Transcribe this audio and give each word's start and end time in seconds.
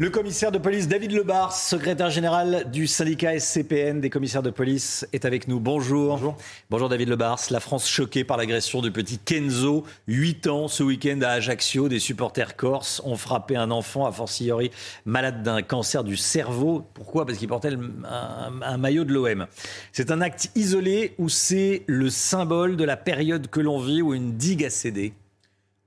Le 0.00 0.08
commissaire 0.08 0.50
de 0.50 0.56
police 0.56 0.88
David 0.88 1.12
Lebars, 1.12 1.52
secrétaire 1.52 2.08
général 2.08 2.70
du 2.72 2.86
syndicat 2.86 3.38
SCPN 3.38 4.00
des 4.00 4.08
commissaires 4.08 4.42
de 4.42 4.48
police, 4.48 5.06
est 5.12 5.26
avec 5.26 5.46
nous. 5.46 5.60
Bonjour. 5.60 6.12
Bonjour, 6.12 6.38
Bonjour 6.70 6.88
David 6.88 7.10
Lebars. 7.10 7.38
La 7.50 7.60
France 7.60 7.86
choquée 7.86 8.24
par 8.24 8.38
l'agression 8.38 8.80
du 8.80 8.90
petit 8.90 9.18
Kenzo, 9.18 9.84
8 10.08 10.46
ans, 10.46 10.68
ce 10.68 10.82
week-end 10.82 11.20
à 11.20 11.32
Ajaccio. 11.32 11.90
Des 11.90 11.98
supporters 11.98 12.56
corses 12.56 13.02
ont 13.04 13.16
frappé 13.16 13.56
un 13.56 13.70
enfant, 13.70 14.06
a 14.06 14.12
fortiori 14.12 14.70
malade 15.04 15.42
d'un 15.42 15.60
cancer 15.60 16.02
du 16.02 16.16
cerveau. 16.16 16.82
Pourquoi? 16.94 17.26
Parce 17.26 17.36
qu'il 17.36 17.48
portait 17.48 17.74
un, 17.74 18.62
un 18.62 18.76
maillot 18.78 19.04
de 19.04 19.12
l'OM. 19.12 19.46
C'est 19.92 20.10
un 20.10 20.22
acte 20.22 20.50
isolé 20.54 21.14
ou 21.18 21.28
c'est 21.28 21.82
le 21.86 22.08
symbole 22.08 22.78
de 22.78 22.84
la 22.84 22.96
période 22.96 23.48
que 23.48 23.60
l'on 23.60 23.78
vit 23.78 24.00
où 24.00 24.14
une 24.14 24.38
digue 24.38 24.64
a 24.64 24.70
cédé 24.70 25.12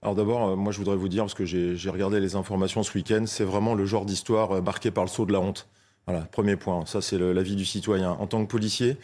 alors 0.04 0.16
d'abord, 0.16 0.50
euh, 0.50 0.56
moi 0.58 0.74
je 0.74 0.80
voudrais 0.80 0.98
vous 0.98 1.08
dire, 1.08 1.24
parce 1.24 1.34
que 1.34 1.46
j'ai 1.46 1.90
regardé 1.90 2.20
les 2.20 2.36
informations 2.36 2.84
ce 2.84 2.94
week-end, 2.94 3.24
c'est 3.26 3.46
vraiment 3.46 3.74
le 3.74 3.86
genre 3.86 4.04
d'histoire 4.04 4.52
euh, 4.52 4.62
marquée 4.62 4.92
par 4.92 5.06
le 5.06 5.10
saut 5.10 5.26
de 5.26 5.32
la 5.32 5.40
honte. 5.40 5.70
Voilà, 6.06 6.24
premier 6.24 6.58
point. 6.58 6.86
Ça, 6.86 7.02
c'est 7.02 7.18
l'avis 7.18 7.56
du 7.56 7.64
citoyen. 7.64 8.12
En 8.12 8.28
tant 8.28 8.44
que 8.44 8.52
policier, 8.52 8.98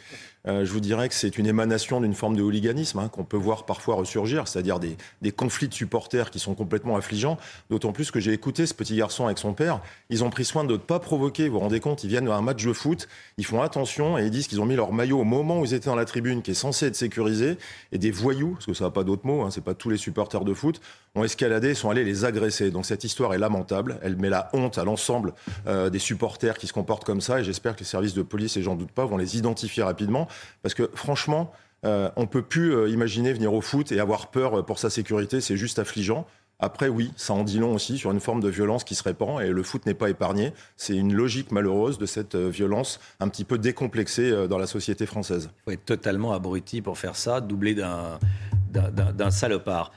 euh, 0.47 0.66
je 0.66 0.72
vous 0.72 0.80
dirais 0.80 1.08
que 1.08 1.16
c'est 1.16 1.38
une 1.38 1.47
émanation 1.47 2.02
d'une 2.02 2.14
forme 2.14 2.36
de 2.36 2.41
hooliganisme 2.41 3.00
hein, 3.00 3.08
qu'on 3.09 3.23
peut 3.23 3.38
voir 3.38 3.66
parfois 3.66 3.95
ressurgir, 3.95 4.47
c'est-à-dire 4.47 4.80
des, 4.80 4.97
des, 5.22 5.31
conflits 5.31 5.67
de 5.67 5.73
supporters 5.73 6.30
qui 6.30 6.39
sont 6.39 6.56
complètement 6.56 6.95
affligeants. 6.95 7.38
D'autant 7.69 7.91
plus 7.91 8.11
que 8.11 8.19
j'ai 8.19 8.33
écouté 8.33 8.66
ce 8.66 8.73
petit 8.73 8.95
garçon 8.95 9.25
avec 9.25 9.38
son 9.38 9.53
père. 9.53 9.81
Ils 10.09 10.23
ont 10.23 10.30
pris 10.30 10.44
soin 10.44 10.64
de 10.64 10.73
ne 10.73 10.78
pas 10.78 11.00
provoquer. 11.00 11.47
Vous 11.47 11.53
vous 11.53 11.59
rendez 11.59 11.80
compte 11.80 12.03
Ils 12.03 12.09
viennent 12.09 12.28
à 12.28 12.36
un 12.36 12.41
match 12.41 12.66
de 12.66 12.73
foot, 12.73 13.08
ils 13.38 13.45
font 13.45 13.61
attention 13.61 14.17
et 14.17 14.25
ils 14.25 14.31
disent 14.31 14.47
qu'ils 14.47 14.61
ont 14.61 14.66
mis 14.66 14.75
leur 14.75 14.91
maillot 14.94 15.19
au 15.19 15.25
moment 15.25 15.59
où 15.59 15.66
ils 15.66 15.73
étaient 15.73 15.89
dans 15.89 15.95
la 15.95 16.06
tribune, 16.06 16.41
qui 16.41 16.52
est 16.52 16.56
censé 16.56 16.88
être 16.88 16.95
sécurisé. 16.95 17.58
Et 17.91 17.97
des 17.97 18.11
voyous, 18.11 18.53
parce 18.53 18.66
que 18.66 18.73
ça 18.73 18.86
n'a 18.86 18.91
pas 18.91 19.03
d'autre 19.03 19.25
mot, 19.25 19.44
hein, 19.44 19.52
c'est 19.52 19.63
pas 19.63 19.73
tous 19.73 19.89
les 19.89 19.97
supporters 19.97 20.45
de 20.45 20.53
foot, 20.53 20.81
ont 21.20 21.23
escaladé 21.23 21.73
sont 21.73 21.89
allés 21.89 22.03
les 22.03 22.25
agresser. 22.25 22.72
Donc 22.72 22.86
cette 22.86 23.03
histoire 23.03 23.34
est 23.34 23.38
lamentable. 23.38 24.00
Elle 24.02 24.16
met 24.16 24.30
la 24.30 24.50
honte 24.53 24.78
à 24.78 24.84
l'ensemble 24.84 25.34
euh, 25.67 25.89
des 25.89 26.00
supporters 26.00 26.58
qui 26.58 26.67
se 26.67 26.73
comportent 26.73 27.03
comme 27.03 27.22
ça. 27.22 27.39
Et 27.39 27.44
j'espère 27.44 27.75
que 27.75 27.81
les 27.81 27.86
services 27.86 28.14
de 28.14 28.22
police, 28.22 28.58
et 28.58 28.62
j'en 28.62 28.75
doute 28.75 28.92
pas, 28.92 29.06
vont 29.06 29.17
les 29.17 29.38
identifier 29.38 29.84
rapidement. 29.84 30.28
Parce 30.62 30.73
que 30.73 30.90
franchement, 30.94 31.52
euh, 31.86 32.09
on 32.16 32.28
peut 32.28 32.42
plus 32.42 32.73
euh, 32.73 32.90
imaginer 32.90 33.34
venir 33.34 33.53
au 33.53 33.62
foot 33.62 33.92
et 33.92 34.00
avoir 34.00 34.31
peur 34.31 34.66
pour 34.66 34.80
sa 34.80 34.90
sécurité. 34.90 35.42
C'est 35.42 35.58
juste 35.58 35.80
affligeant. 35.80 36.25
Après, 36.62 36.90
oui, 36.90 37.14
ça 37.16 37.34
en 37.34 37.45
dit 37.45 37.58
long 37.58 37.73
aussi 37.73 37.97
sur 37.97 38.12
une 38.12 38.20
forme 38.20 38.42
de 38.42 38.50
violence 38.50 38.84
qui 38.84 38.94
se 38.94 39.03
répand 39.03 39.42
et 39.42 39.47
le 39.47 39.64
foot 39.64 39.86
n'est 39.86 39.94
pas 39.94 40.09
épargné. 40.09 40.52
C'est 40.75 40.94
une 40.94 41.14
logique 41.14 41.53
malheureuse 41.53 41.97
de 41.97 42.06
cette 42.06 42.36
violence 42.36 43.00
un 43.22 43.30
petit 43.30 43.45
peu 43.45 43.58
décomplexée 43.58 44.47
dans 44.50 44.58
la 44.58 44.67
société 44.67 45.06
française. 45.06 45.52
Il 45.59 45.64
faut 45.64 45.72
être 45.72 45.86
totalement 45.86 46.34
abruti 46.34 46.81
pour 46.81 46.97
faire 46.97 47.16
ça, 47.16 47.40
doublé 47.40 47.75
d'un 47.75 49.31
salopard. 49.31 49.94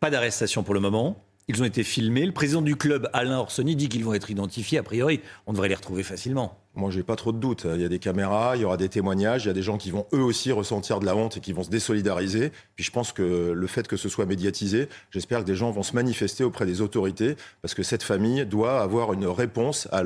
Pas 0.00 0.10
d'arrestation 0.10 0.62
pour 0.62 0.74
le 0.74 0.80
moment. 0.80 1.16
Ils 1.48 1.62
ont 1.62 1.64
été 1.64 1.84
filmés. 1.84 2.26
Le 2.26 2.32
président 2.32 2.60
du 2.60 2.74
club, 2.74 3.08
Alain 3.12 3.38
Orsoni, 3.38 3.76
dit 3.76 3.88
qu'ils 3.88 4.04
vont 4.04 4.14
être 4.14 4.30
identifiés. 4.30 4.78
A 4.78 4.82
priori, 4.82 5.20
on 5.46 5.52
devrait 5.52 5.68
les 5.68 5.76
retrouver 5.76 6.02
facilement. 6.02 6.58
Moi, 6.74 6.90
j'ai 6.90 7.04
pas 7.04 7.14
trop 7.14 7.30
de 7.30 7.38
doutes. 7.38 7.66
Il 7.72 7.80
y 7.80 7.84
a 7.84 7.88
des 7.88 8.00
caméras, 8.00 8.56
il 8.56 8.62
y 8.62 8.64
aura 8.64 8.76
des 8.76 8.88
témoignages, 8.88 9.44
il 9.44 9.46
y 9.46 9.50
a 9.50 9.54
des 9.54 9.62
gens 9.62 9.78
qui 9.78 9.92
vont 9.92 10.06
eux 10.12 10.22
aussi 10.22 10.50
ressentir 10.50 10.98
de 10.98 11.06
la 11.06 11.14
honte 11.14 11.36
et 11.36 11.40
qui 11.40 11.52
vont 11.52 11.62
se 11.62 11.70
désolidariser. 11.70 12.50
Puis 12.74 12.84
je 12.84 12.90
pense 12.90 13.12
que 13.12 13.52
le 13.52 13.66
fait 13.68 13.86
que 13.86 13.96
ce 13.96 14.08
soit 14.08 14.26
médiatisé, 14.26 14.88
j'espère 15.12 15.40
que 15.40 15.44
des 15.44 15.54
gens 15.54 15.70
vont 15.70 15.84
se 15.84 15.94
manifester 15.94 16.42
auprès 16.42 16.66
des 16.66 16.80
autorités 16.80 17.36
parce 17.62 17.74
que 17.74 17.84
cette 17.84 18.02
famille 18.02 18.44
doit 18.44 18.82
avoir 18.82 19.12
une 19.12 19.26
réponse 19.26 19.88
à, 19.92 20.02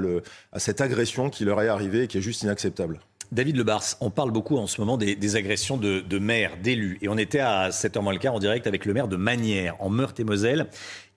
à 0.52 0.58
cette 0.58 0.82
agression 0.82 1.30
qui 1.30 1.46
leur 1.46 1.62
est 1.62 1.68
arrivée 1.68 2.02
et 2.02 2.06
qui 2.06 2.18
est 2.18 2.22
juste 2.22 2.42
inacceptable. 2.42 3.00
David 3.32 3.56
Lebars, 3.56 3.96
on 4.00 4.10
parle 4.10 4.32
beaucoup 4.32 4.56
en 4.56 4.66
ce 4.66 4.80
moment 4.80 4.96
des, 4.96 5.36
agressions 5.36 5.76
de, 5.76 6.18
maires, 6.18 6.56
d'élus. 6.60 6.98
Et 7.00 7.08
on 7.08 7.16
était 7.16 7.38
à 7.38 7.70
7h 7.70 8.02
moins 8.02 8.12
le 8.12 8.18
quart 8.18 8.34
en 8.34 8.40
direct 8.40 8.66
avec 8.66 8.84
le 8.84 8.92
maire 8.92 9.06
de 9.06 9.16
Manières, 9.16 9.76
en 9.78 9.88
Meurthe-et-Moselle, 9.88 10.66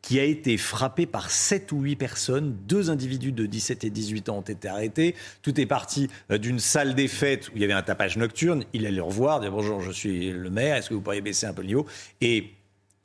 qui 0.04 0.20
a 0.20 0.24
été 0.24 0.58
frappé 0.58 1.08
par 1.08 1.32
7 1.32 1.72
ou 1.72 1.82
8 1.82 1.96
personnes. 1.96 2.56
Deux 2.68 2.92
individus 2.92 3.32
de 3.32 3.48
17 3.48 3.86
et 3.86 3.90
18 3.90 4.30
ans 4.30 4.38
ont 4.38 4.42
été 4.42 4.68
arrêtés. 4.68 5.16
Tout 5.42 5.60
est 5.60 5.66
parti 5.66 6.08
euh, 6.30 6.38
d'une 6.38 6.60
salle 6.60 6.94
des 6.94 7.08
fêtes 7.08 7.50
où 7.50 7.54
il 7.56 7.62
y 7.62 7.64
avait 7.64 7.74
un 7.74 7.82
tapage 7.82 8.18
nocturne. 8.18 8.64
Il 8.74 8.86
allait 8.86 8.98
le 8.98 9.04
revoir, 9.04 9.40
dire 9.40 9.52
bonjour, 9.52 9.82
je 9.82 9.92
suis 9.92 10.32
le 10.32 10.50
maire, 10.52 10.76
est-ce 10.76 10.90
que 10.90 10.94
vous 10.94 11.02
pourriez 11.02 11.22
baisser 11.22 11.48
un 11.48 11.54
peu 11.54 11.62
le 11.62 11.68
niveau? 11.68 11.88
Et 12.22 12.52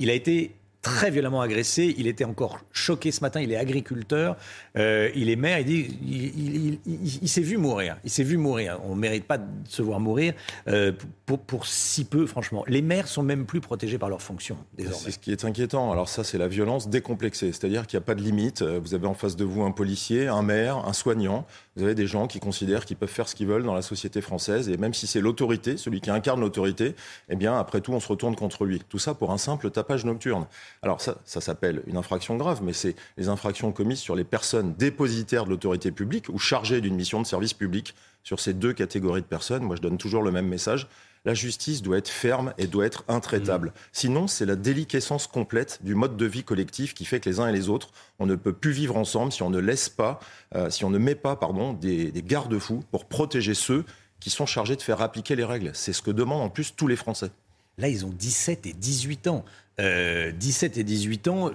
il 0.01 0.11
a 0.11 0.15
été 0.15 0.53
très 0.83 1.11
violemment 1.11 1.41
agressé. 1.41 1.95
Il 1.99 2.07
était 2.07 2.25
encore 2.25 2.61
choqué 2.73 3.11
ce 3.11 3.21
matin. 3.21 3.41
Il 3.41 3.53
est 3.53 3.57
agriculteur, 3.57 4.37
euh, 4.77 5.11
il 5.15 5.31
est 5.31 5.37
maire. 5.37 5.59
Il 5.59 5.65
dit, 5.65 6.79
il, 7.23 7.29
s'est 7.29 7.41
vu 7.41 7.57
mourir. 7.57 7.99
Il 8.05 8.11
s'est 8.11 8.23
vu 8.23 8.37
mourir. 8.37 8.81
On 8.85 8.95
ne 8.95 9.01
mérite 9.01 9.25
pas 9.25 9.39
de 9.39 9.47
se 9.69 9.83
voir 9.83 10.01
mourir 10.01 10.35
euh, 10.69 10.93
pour, 11.27 11.67
si 11.67 12.05
peu, 12.05 12.27
franchement. 12.27 12.65
Les 12.67 12.83
maires 12.83 13.09
sont 13.09 13.23
même 13.23 13.45
plus 13.45 13.61
protégés 13.61 13.99
par 13.99 14.09
leurs 14.09 14.23
fonctions 14.23 14.59
désormais. 14.77 14.99
C'est 14.99 15.11
ce 15.11 15.19
qui 15.19 15.33
est 15.33 15.45
inquiétant. 15.45 15.93
Alors 15.93 16.09
ça, 16.09 16.25
c'est 16.25 16.39
la 16.39 16.49
violence 16.49 16.89
décomplexée, 16.89 17.53
c'est-à-dire 17.53 17.87
qu'il 17.87 17.99
n'y 17.99 18.03
a 18.03 18.07
pas 18.07 18.15
de 18.15 18.23
limite. 18.23 18.63
Vous 18.63 18.95
avez 18.95 19.07
en 19.07 19.15
face 19.15 19.37
de 19.37 19.45
vous 19.45 19.63
un 19.63 19.73
policier, 19.73 20.29
un 20.29 20.43
maire, 20.43 20.77
un 20.87 20.93
soignant. 20.93 21.47
Vous 21.79 21.85
avez 21.85 21.95
des 21.95 22.09
gens 22.09 22.27
qui 22.27 22.41
considèrent 22.41 22.85
qu'ils 22.85 22.97
peuvent 22.97 23.09
faire 23.09 23.29
ce 23.29 23.37
qu'ils 23.37 23.47
veulent 23.47 23.63
dans 23.63 23.73
la 23.73 23.83
société 23.83 24.21
française, 24.21 24.69
et 24.69 24.77
même 24.77 24.95
si 24.95 25.07
c'est 25.07 25.21
l'autorité, 25.21 25.77
celui 25.77 26.01
qui 26.01 26.11
incarne 26.11 26.41
l'autorité, 26.41 26.97
eh 27.29 27.37
bien, 27.37 27.57
après 27.57 27.81
tout, 27.81 27.93
on 27.93 28.01
se 28.01 28.09
retourne 28.09 28.35
contre 28.35 28.65
lui. 28.65 28.83
Tout 28.89 28.99
ça 28.99 29.15
pour 29.15 29.31
un 29.31 29.39
simple 29.39 29.71
tapage 29.71 30.05
nocturne. 30.05 30.49
Alors 30.83 31.01
ça, 31.01 31.19
ça 31.25 31.41
s'appelle 31.41 31.85
une 31.87 31.97
infraction 31.97 32.37
grave, 32.37 32.63
mais 32.65 32.73
c'est 32.73 32.97
les 33.17 33.29
infractions 33.29 33.71
commises 33.71 34.01
sur 34.01 34.17
les 34.17 34.25
personnes 34.25 34.75
dépositaires 34.75 35.45
de 35.45 35.51
l'autorité 35.51 35.93
publique 35.93 36.29
ou 36.31 36.39
chargées 36.39 36.81
d'une 36.81 36.97
mission 36.97 37.23
de 37.23 37.27
service 37.29 37.55
public. 37.55 37.95
Sur 38.25 38.41
ces 38.41 38.55
deux 38.55 38.73
catégories 38.73 39.23
de 39.23 39.27
personnes, 39.27 39.63
moi, 39.63 39.77
je 39.77 39.81
donne 39.81 39.99
toujours 39.99 40.25
le 40.25 40.33
même 40.33 40.49
message 40.49 40.89
la 41.29 41.35
justice 41.35 41.83
doit 41.83 41.99
être 41.99 42.09
ferme 42.09 42.55
et 42.57 42.67
doit 42.67 42.87
être 42.87 43.05
intraitable. 43.07 43.69
Mmh. 43.69 43.73
Sinon, 43.93 44.27
c'est 44.29 44.47
la 44.47 44.57
déliquescence 44.57 45.27
complète 45.27 45.79
du 45.83 45.95
mode 45.95 46.17
de 46.17 46.25
vie 46.25 46.43
collectif 46.43 46.95
qui 46.95 47.05
fait 47.05 47.21
que 47.21 47.29
les 47.29 47.39
uns 47.39 47.47
et 47.49 47.53
les 47.53 47.69
autres, 47.69 47.91
on 48.19 48.25
ne 48.25 48.35
peut 48.35 48.55
plus 48.55 48.71
vivre 48.71 48.97
ensemble 48.97 49.31
si 49.31 49.43
on 49.43 49.51
ne 49.51 49.59
laisse 49.59 49.91
pas, 49.91 50.21
euh, 50.55 50.71
si 50.71 50.87
on 50.87 50.91
ne 50.91 50.97
met 50.97 51.15
pas, 51.15 51.37
pardon, 51.37 51.75
des, 51.75 52.11
garde-fous 52.25 52.83
pour 52.91 53.05
protéger 53.05 53.53
ceux 53.53 53.85
qui 54.21 54.31
sont 54.31 54.47
chargés 54.47 54.75
de 54.75 54.81
faire 54.81 55.03
appliquer 55.03 55.37
les 55.37 55.45
règles. 55.45 55.71
C'est 55.75 55.93
ce 55.93 56.01
que 56.01 56.11
demandent 56.11 56.41
en 56.41 56.49
plus 56.49 56.75
tous 56.75 56.87
les 56.87 56.97
Français. 56.97 57.31
Là, 57.77 57.89
ils 57.89 58.07
ont 58.07 58.11
17 58.11 58.65
et 58.65 58.73
18 58.73 59.27
ans. 59.27 59.45
17 59.79 59.83
euh, 59.83 60.81
et 60.81 60.83
18 60.83 61.29
ans, 61.29 61.51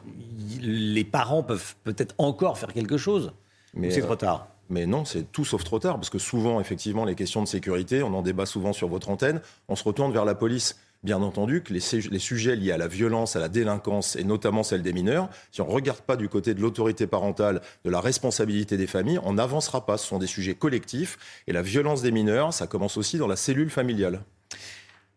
les 0.62 1.04
parents 1.04 1.42
peuvent 1.42 1.74
peut-être 1.84 2.14
encore 2.20 2.60
faire 2.60 2.74
quelque 2.74 2.98
chose? 2.98 3.34
Mais 3.74 3.90
c'est 3.90 4.02
trop 4.02 4.16
tard? 4.16 4.53
Mais 4.70 4.86
non, 4.86 5.06
c'est 5.06 5.32
tout 5.32 5.46
sauf 5.46 5.64
trop 5.64 5.80
tard, 5.80 5.96
parce 5.96 6.10
que 6.10 6.20
souvent, 6.20 6.60
effectivement, 6.60 7.06
les 7.06 7.16
questions 7.16 7.44
de 7.44 7.48
sécurité, 7.48 8.02
on 8.04 8.14
en 8.14 8.22
débat 8.22 8.46
souvent 8.46 8.74
sur 8.74 8.88
votre 8.88 9.10
antenne, 9.10 9.42
on 9.68 9.76
se 9.76 9.84
retourne 9.84 10.12
vers 10.12 10.26
la 10.26 10.36
police. 10.36 10.78
Bien 11.04 11.22
entendu 11.22 11.64
que 11.64 11.74
les, 11.74 11.82
sujets 11.82 12.56
liés 12.56 12.72
à 12.72 12.78
la 12.78 12.88
violence, 12.88 13.36
à 13.36 13.40
la 13.42 13.50
délinquance, 13.50 14.16
et 14.16 14.24
notamment 14.24 14.64
celle 14.64 14.82
des 14.82 14.94
mineurs, 14.94 15.28
si 15.52 15.60
on 15.60 15.68
ne 15.68 15.72
regarde 15.72 16.00
pas 16.00 16.16
du 16.16 16.30
côté 16.30 16.54
de 16.54 16.62
l'autorité 16.62 17.08
parentale, 17.08 17.62
de 17.84 17.90
la 17.90 18.00
responsabilité 18.00 18.78
des 18.78 18.88
familles, 18.88 19.20
on 19.24 19.34
n'avancera 19.34 19.86
pas. 19.86 19.98
Ce 19.98 20.08
sont 20.08 20.18
des 20.18 20.28
sujets 20.28 20.56
collectifs, 20.56 21.18
et 21.46 21.52
la 21.52 21.62
violence 21.62 22.02
des 22.02 22.12
mineurs, 22.12 22.54
ça 22.54 22.68
commence 22.68 22.96
aussi 22.96 23.18
dans 23.18 23.28
la 23.28 23.36
cellule 23.36 23.70
familiale. 23.70 24.22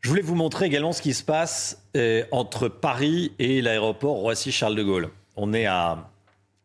Je 0.01 0.09
voulais 0.09 0.23
vous 0.23 0.35
montrer 0.35 0.67
également 0.67 0.93
ce 0.93 1.03
qui 1.03 1.15
se 1.15 1.23
passe 1.23 1.83
euh, 1.97 2.25
entre 2.33 2.69
Paris 2.69 3.33
et 3.39 3.63
l'aéroport 3.63 4.17
Roissy-Charles 4.17 4.75
de 4.75 4.83
Gaulle. 4.83 5.11
On 5.37 5.55
est 5.55 5.67
à 5.67 6.11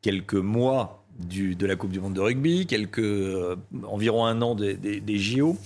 quelques 0.02 0.33
mois 0.33 1.00
de 1.27 1.65
la 1.65 1.75
Coupe 1.75 1.91
du 1.91 2.00
Monde 2.00 2.13
de 2.13 2.21
rugby, 2.21 2.65
quelques, 2.65 3.00
euh, 3.00 3.56
environ 3.83 4.25
un 4.25 4.41
an 4.41 4.56
des, 4.56 5.18
JO. 5.18 5.57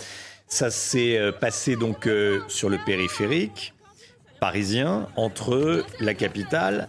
Ça 0.47 0.69
s'est 0.69 1.17
euh, 1.17 1.31
passé 1.31 1.75
donc 1.75 2.07
euh, 2.07 2.41
sur 2.47 2.69
le 2.69 2.77
périphérique 2.85 3.73
parisien 4.39 5.07
entre 5.15 5.83
la 5.99 6.13
capitale 6.13 6.87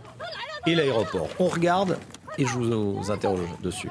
et 0.66 0.74
l'aéroport. 0.74 1.28
On 1.38 1.46
regarde 1.46 1.98
et 2.38 2.44
je 2.44 2.52
vous, 2.52 3.10
interroge 3.10 3.40
dessus. 3.62 3.88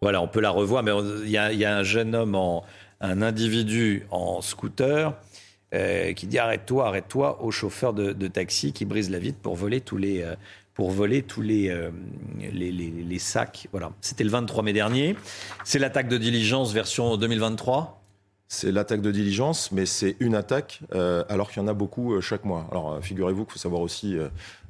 Voilà, 0.00 0.22
on 0.22 0.28
peut 0.28 0.40
la 0.40 0.50
revoir, 0.50 0.82
mais 0.82 0.92
il 1.24 1.30
y, 1.30 1.36
a 1.64 1.76
un 1.76 1.82
jeune 1.82 2.14
homme, 2.14 2.34
en, 2.34 2.64
un 3.00 3.22
individu 3.22 4.06
en 4.10 4.40
scooter, 4.40 5.12
euh, 5.74 6.12
qui 6.12 6.26
dit 6.26 6.38
arrête-toi, 6.38 6.86
arrête-toi 6.86 7.42
au 7.42 7.50
chauffeur 7.50 7.92
de, 7.92 8.28
taxi 8.28 8.72
qui 8.72 8.84
brise 8.84 9.10
la 9.10 9.18
vitre 9.18 9.38
pour 9.40 9.56
voler 9.56 9.80
tous 9.80 9.96
les, 9.96 10.22
euh, 10.22 10.34
pour 10.74 10.90
voler 10.90 11.22
tous 11.22 11.42
les, 11.42 11.76
les, 12.38 12.70
les, 12.70 13.18
sacs. 13.18 13.66
Voilà. 13.72 13.90
C'était 14.00 14.24
le 14.24 14.30
23 14.30 14.62
mai 14.62 14.72
dernier. 14.72 15.16
C'est 15.64 15.80
l'attaque 15.80 16.08
de 16.08 16.18
diligence 16.18 16.72
version 16.72 17.16
2023 17.16 17.98
c'est 18.50 18.72
l'attaque 18.72 19.02
de 19.02 19.10
diligence, 19.10 19.72
mais 19.72 19.84
c'est 19.84 20.16
une 20.20 20.34
attaque 20.34 20.80
euh, 20.94 21.22
alors 21.28 21.50
qu'il 21.50 21.62
y 21.62 21.64
en 21.64 21.68
a 21.68 21.74
beaucoup 21.74 22.14
euh, 22.14 22.22
chaque 22.22 22.46
mois. 22.46 22.66
Alors 22.70 22.94
euh, 22.94 23.00
figurez-vous 23.02 23.44
qu'il 23.44 23.52
faut 23.52 23.58
savoir 23.58 23.82
aussi 23.82 24.16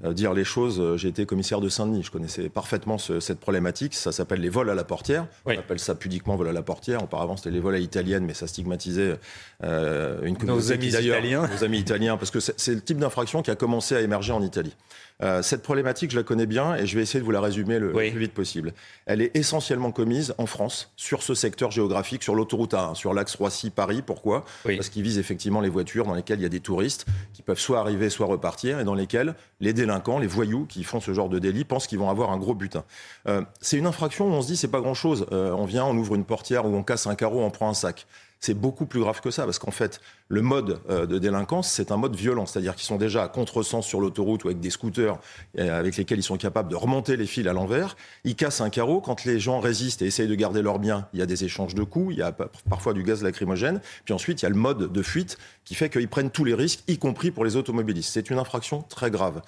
dire 0.03 0.35
les 0.35 0.45
choses. 0.45 0.97
J'ai 0.97 1.09
été 1.09 1.27
commissaire 1.27 1.61
de 1.61 1.69
Saint-Denis, 1.69 2.03
je 2.03 2.11
connaissais 2.11 2.49
parfaitement 2.49 2.99
cette 2.99 3.39
problématique. 3.39 3.95
Ça 3.95 4.11
s'appelle 4.11 4.41
les 4.41 4.49
vols 4.49 4.71
à 4.71 4.75
la 4.75 4.85
portière. 4.85 5.27
On 5.47 5.51
appelle 5.53 5.79
ça 5.79 5.95
pudiquement 5.95 6.37
vol 6.37 6.49
à 6.49 6.53
la 6.53 6.63
portière. 6.63 7.03
Auparavant 7.03 7.37
c'était 7.37 7.51
les 7.51 7.61
vols 7.61 7.77
à 7.77 7.79
l'italienne, 7.79 8.25
mais 8.25 8.35
ça 8.35 8.47
stigmatisait 8.49 9.19
une 9.63 10.37
communauté 10.37 10.47
nos 10.47 10.73
amis 10.73 10.89
italiens. 10.89 11.49
Nos 11.49 11.65
amis 11.65 11.79
italiens, 11.79 12.17
parce 12.17 12.31
que 12.31 12.41
c'est 12.41 12.75
le 12.75 12.81
type 12.81 12.99
d'infraction 12.99 13.43
qui 13.43 13.51
a 13.51 13.57
commencé 13.57 13.95
à 13.95 14.01
émerger 14.01 14.33
en 14.33 14.43
Italie. 14.43 14.75
Euh, 15.23 15.43
cette 15.43 15.63
problématique, 15.63 16.11
je 16.11 16.17
la 16.17 16.23
connais 16.23 16.47
bien 16.47 16.77
et 16.77 16.87
je 16.87 16.97
vais 16.97 17.03
essayer 17.03 17.21
de 17.21 17.25
vous 17.25 17.31
la 17.33 17.41
résumer 17.41 17.79
le, 17.79 17.93
plus 17.93 18.19
vite 18.19 18.35
possible. 18.35 18.73
Elle 19.07 19.21
est 19.21 19.37
essentiellement 19.37 19.91
commise 19.91 20.35
en 20.39 20.47
France, 20.47 20.93
sur 20.97 21.23
ce 21.23 21.35
secteur 21.35 21.71
géographique, 21.71 22.23
sur 22.23 22.35
l'autoroute 22.35 22.73
A1, 22.73 22.95
sur 22.95 23.15
l'axe 23.15 23.35
Roissy-Paris. 23.35 24.03
Pourquoi? 24.07 24.45
Parce 24.65 24.89
qu'il 24.89 25.03
vise 25.03 25.19
effectivement 25.19 25.61
les 25.61 25.69
voitures 25.69 26.07
dans 26.07 26.15
lesquelles 26.15 26.39
il 26.39 26.45
y 26.45 26.47
a 26.47 26.51
des 26.51 26.61
touristes 26.61 27.07
qui 27.33 27.43
peuvent 27.43 27.59
soit 27.59 27.81
arriver, 27.81 28.11
soit 28.11 28.27
repartir, 28.27 28.79
et 28.79 28.85
dans 28.85 28.95
lesquelles 28.95 29.35
les 29.61 29.73
délinquants, 29.73 30.19
les 30.19 30.27
voyous 30.27 30.67
qui 30.67 30.85
font 30.85 31.01
ce 31.01 31.13
genre 31.13 31.29
de 31.29 31.39
délit 31.39 31.65
pensent 31.65 31.87
qu'ils 31.87 31.99
vont 31.99 32.11
avoir 32.11 32.31
un 32.31 32.39
gros 32.39 32.55
butin. 32.55 32.85
Euh, 33.27 33.43
c'est 33.61 33.77
une 33.77 33.87
infraction 33.87 34.27
où 34.27 34.33
on 34.33 34.43
se 34.43 34.47
dit 34.47 34.57
c'est 34.57 34.69
pas 34.69 34.81
grand-chose. 34.81 35.27
Euh, 35.33 35.53
on 35.53 35.65
vient, 35.65 35.85
on 35.85 35.97
ouvre 35.97 36.15
une 36.15 36.25
portière 36.25 36.67
ou 36.67 36.75
on 36.75 36.83
casse 36.83 37.07
un 37.07 37.15
carreau, 37.15 37.43
on 37.43 37.51
prend 37.51 37.69
un 37.69 37.75
sac 37.75 38.07
c'est 38.41 38.55
beaucoup 38.55 38.87
plus 38.87 39.01
grave 39.01 39.21
que 39.21 39.31
ça, 39.31 39.45
parce 39.45 39.59
qu'en 39.59 39.71
fait, 39.71 40.01
le 40.29 40.43
mode 40.43 40.81
euh, 40.91 41.07
de 41.07 41.19
délinquance, 41.19 41.71
c'est 41.71 41.91
un 41.91 41.97
mode 41.97 42.15
violent, 42.15 42.47
c'est-à-dire 42.47 42.75
qu'ils 42.77 42.87
sont 42.87 42.97
déjà 42.97 43.25
à 43.25 43.29
contresens 43.29 43.85
sur 43.85 44.01
l'autoroute 44.01 44.45
ou 44.45 44.49
avec 44.49 44.61
des 44.61 44.71
scooters 44.71 45.19
euh, 45.59 45.79
avec 45.79 45.97
lesquels 45.97 46.19
ils 46.19 46.25
sont 46.25 46.37
capables 46.37 46.71
de 46.71 46.77
remonter 46.77 47.17
les 47.17 47.27
fils 47.27 47.47
à 47.47 47.53
l'envers. 47.53 47.97
Ils 48.25 48.37
cassent 48.37 48.61
un 48.61 48.71
carreau, 48.71 49.01
quand 49.01 49.25
les 49.25 49.41
gens 49.41 49.59
résistent 49.59 50.03
et 50.03 50.07
essayent 50.07 50.29
de 50.29 50.35
garder 50.35 50.63
leurs 50.63 50.79
biens, 50.79 51.09
il 51.13 51.19
y 51.19 51.23
a 51.23 51.27
des 51.27 51.45
échanges 51.45 51.75
de 51.75 51.83
coups, 51.83 52.15
il 52.15 52.19
y 52.19 52.23
a 52.23 52.33
parfois 52.33 52.93
du 52.93 53.03
gaz 53.03 53.23
lacrymogène, 53.23 53.81
puis 54.05 54.15
ensuite 54.15 54.43
il 54.43 54.45
y 54.45 54.47
a 54.47 54.51
le 54.51 54.55
mode 54.55 54.93
de 54.93 55.03
fuite 55.03 55.39
qui 55.65 55.75
fait 55.75 55.91
qu'ils 55.91 56.09
prennent 56.09 56.31
tous 56.31 56.45
les 56.45 56.55
risques, 56.55 56.85
y 56.87 56.99
compris 56.99 57.31
pour 57.31 57.45
les 57.45 57.57
automobilistes. 57.57 58.11
C'est 58.13 58.31
une 58.31 58.39
infraction 58.39 58.83
très 58.83 59.11
grave. 59.11 59.43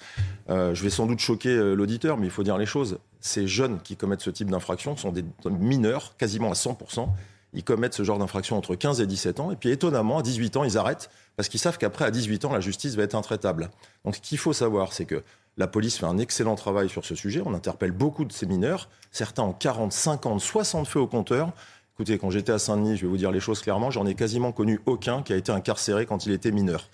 Euh, 0.49 0.75
je 0.75 0.83
vais 0.83 0.89
sans 0.89 1.05
doute 1.05 1.19
choquer 1.19 1.55
l'auditeur, 1.75 2.17
mais 2.17 2.27
il 2.27 2.31
faut 2.31 2.43
dire 2.43 2.57
les 2.57 2.65
choses. 2.65 2.99
Ces 3.21 3.47
jeunes 3.47 3.79
qui 3.81 3.95
commettent 3.95 4.21
ce 4.21 4.31
type 4.31 4.49
d'infraction 4.49 4.97
sont 4.97 5.11
des 5.11 5.23
mineurs, 5.45 6.15
quasiment 6.17 6.49
à 6.49 6.55
100%, 6.55 7.07
ils 7.53 7.63
commettent 7.63 7.93
ce 7.93 8.03
genre 8.03 8.17
d'infraction 8.17 8.57
entre 8.57 8.75
15 8.75 9.01
et 9.01 9.07
17 9.07 9.39
ans. 9.39 9.51
Et 9.51 9.55
puis 9.55 9.69
étonnamment, 9.69 10.19
à 10.19 10.21
18 10.21 10.57
ans, 10.57 10.63
ils 10.63 10.77
arrêtent 10.77 11.09
parce 11.35 11.49
qu'ils 11.49 11.59
savent 11.59 11.77
qu'après, 11.77 12.05
à 12.05 12.11
18 12.11 12.45
ans, 12.45 12.53
la 12.53 12.59
justice 12.59 12.95
va 12.95 13.03
être 13.03 13.15
intraitable. 13.15 13.69
Donc 14.05 14.15
ce 14.15 14.21
qu'il 14.21 14.37
faut 14.37 14.53
savoir, 14.53 14.93
c'est 14.93 15.05
que 15.05 15.23
la 15.57 15.67
police 15.67 15.97
fait 15.97 16.05
un 16.05 16.17
excellent 16.17 16.55
travail 16.55 16.89
sur 16.89 17.05
ce 17.05 17.15
sujet. 17.15 17.41
On 17.45 17.53
interpelle 17.53 17.91
beaucoup 17.91 18.25
de 18.25 18.31
ces 18.31 18.45
mineurs. 18.45 18.89
Certains 19.11 19.43
ont 19.43 19.53
40, 19.53 19.91
50, 19.91 20.39
60 20.39 20.87
feux 20.87 20.99
au 20.99 21.07
compteur. 21.07 21.51
Écoutez, 21.95 22.17
quand 22.17 22.29
j'étais 22.29 22.53
à 22.53 22.59
Saint-Denis, 22.59 22.95
je 22.95 23.01
vais 23.01 23.07
vous 23.07 23.17
dire 23.17 23.31
les 23.31 23.41
choses 23.41 23.61
clairement, 23.61 23.91
j'en 23.91 24.05
ai 24.05 24.15
quasiment 24.15 24.51
connu 24.51 24.79
aucun 24.85 25.23
qui 25.23 25.33
a 25.33 25.35
été 25.35 25.51
incarcéré 25.51 26.05
quand 26.05 26.25
il 26.25 26.31
était 26.31 26.51
mineur. 26.51 26.87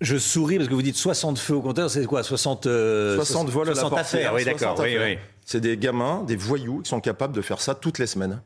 Je 0.00 0.16
souris 0.16 0.56
parce 0.56 0.68
que 0.68 0.74
vous 0.74 0.82
dites 0.82 0.96
60 0.96 1.38
feux 1.38 1.54
au 1.54 1.60
compteur, 1.60 1.90
c'est 1.90 2.06
quoi 2.06 2.22
60, 2.22 2.64
60 2.64 2.66
euh, 2.66 3.50
vols 3.50 3.66
60 3.66 3.92
affaires, 3.98 4.32
oui 4.34 4.46
d'accord. 4.46 4.80
Oui, 4.80 4.96
oui. 4.98 5.18
C'est 5.44 5.60
des 5.60 5.76
gamins, 5.76 6.24
des 6.24 6.36
voyous 6.36 6.80
qui 6.80 6.88
sont 6.88 7.00
capables 7.00 7.34
de 7.34 7.42
faire 7.42 7.60
ça 7.60 7.74
toutes 7.74 7.98
les 7.98 8.06
semaines. 8.06 8.40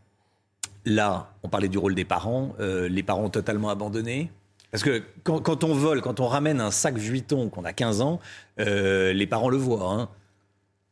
Là, 0.87 1.33
on 1.43 1.49
parlait 1.49 1.69
du 1.69 1.79
rôle 1.79 1.95
des 1.95 2.05
parents, 2.05 2.55
euh, 2.61 2.89
les 2.89 3.03
parents 3.03 3.31
totalement 3.31 3.71
abandonnés. 3.71 4.31
Parce 4.71 4.83
que 4.83 5.03
quand, 5.23 5.63
on 5.63 5.73
vole, 5.73 6.01
quand 6.01 6.19
on 6.19 6.27
ramène 6.27 6.61
un 6.61 6.73
sac 6.73 6.97
Vuitton 6.97 7.49
qu'on 7.49 7.65
a 7.65 7.73
15 7.73 8.01
ans, 8.01 8.19
euh, 8.59 9.13
les 9.13 9.27
parents 9.27 9.49
le 9.49 9.57
voient. 9.57 9.93
Hein. 9.93 10.09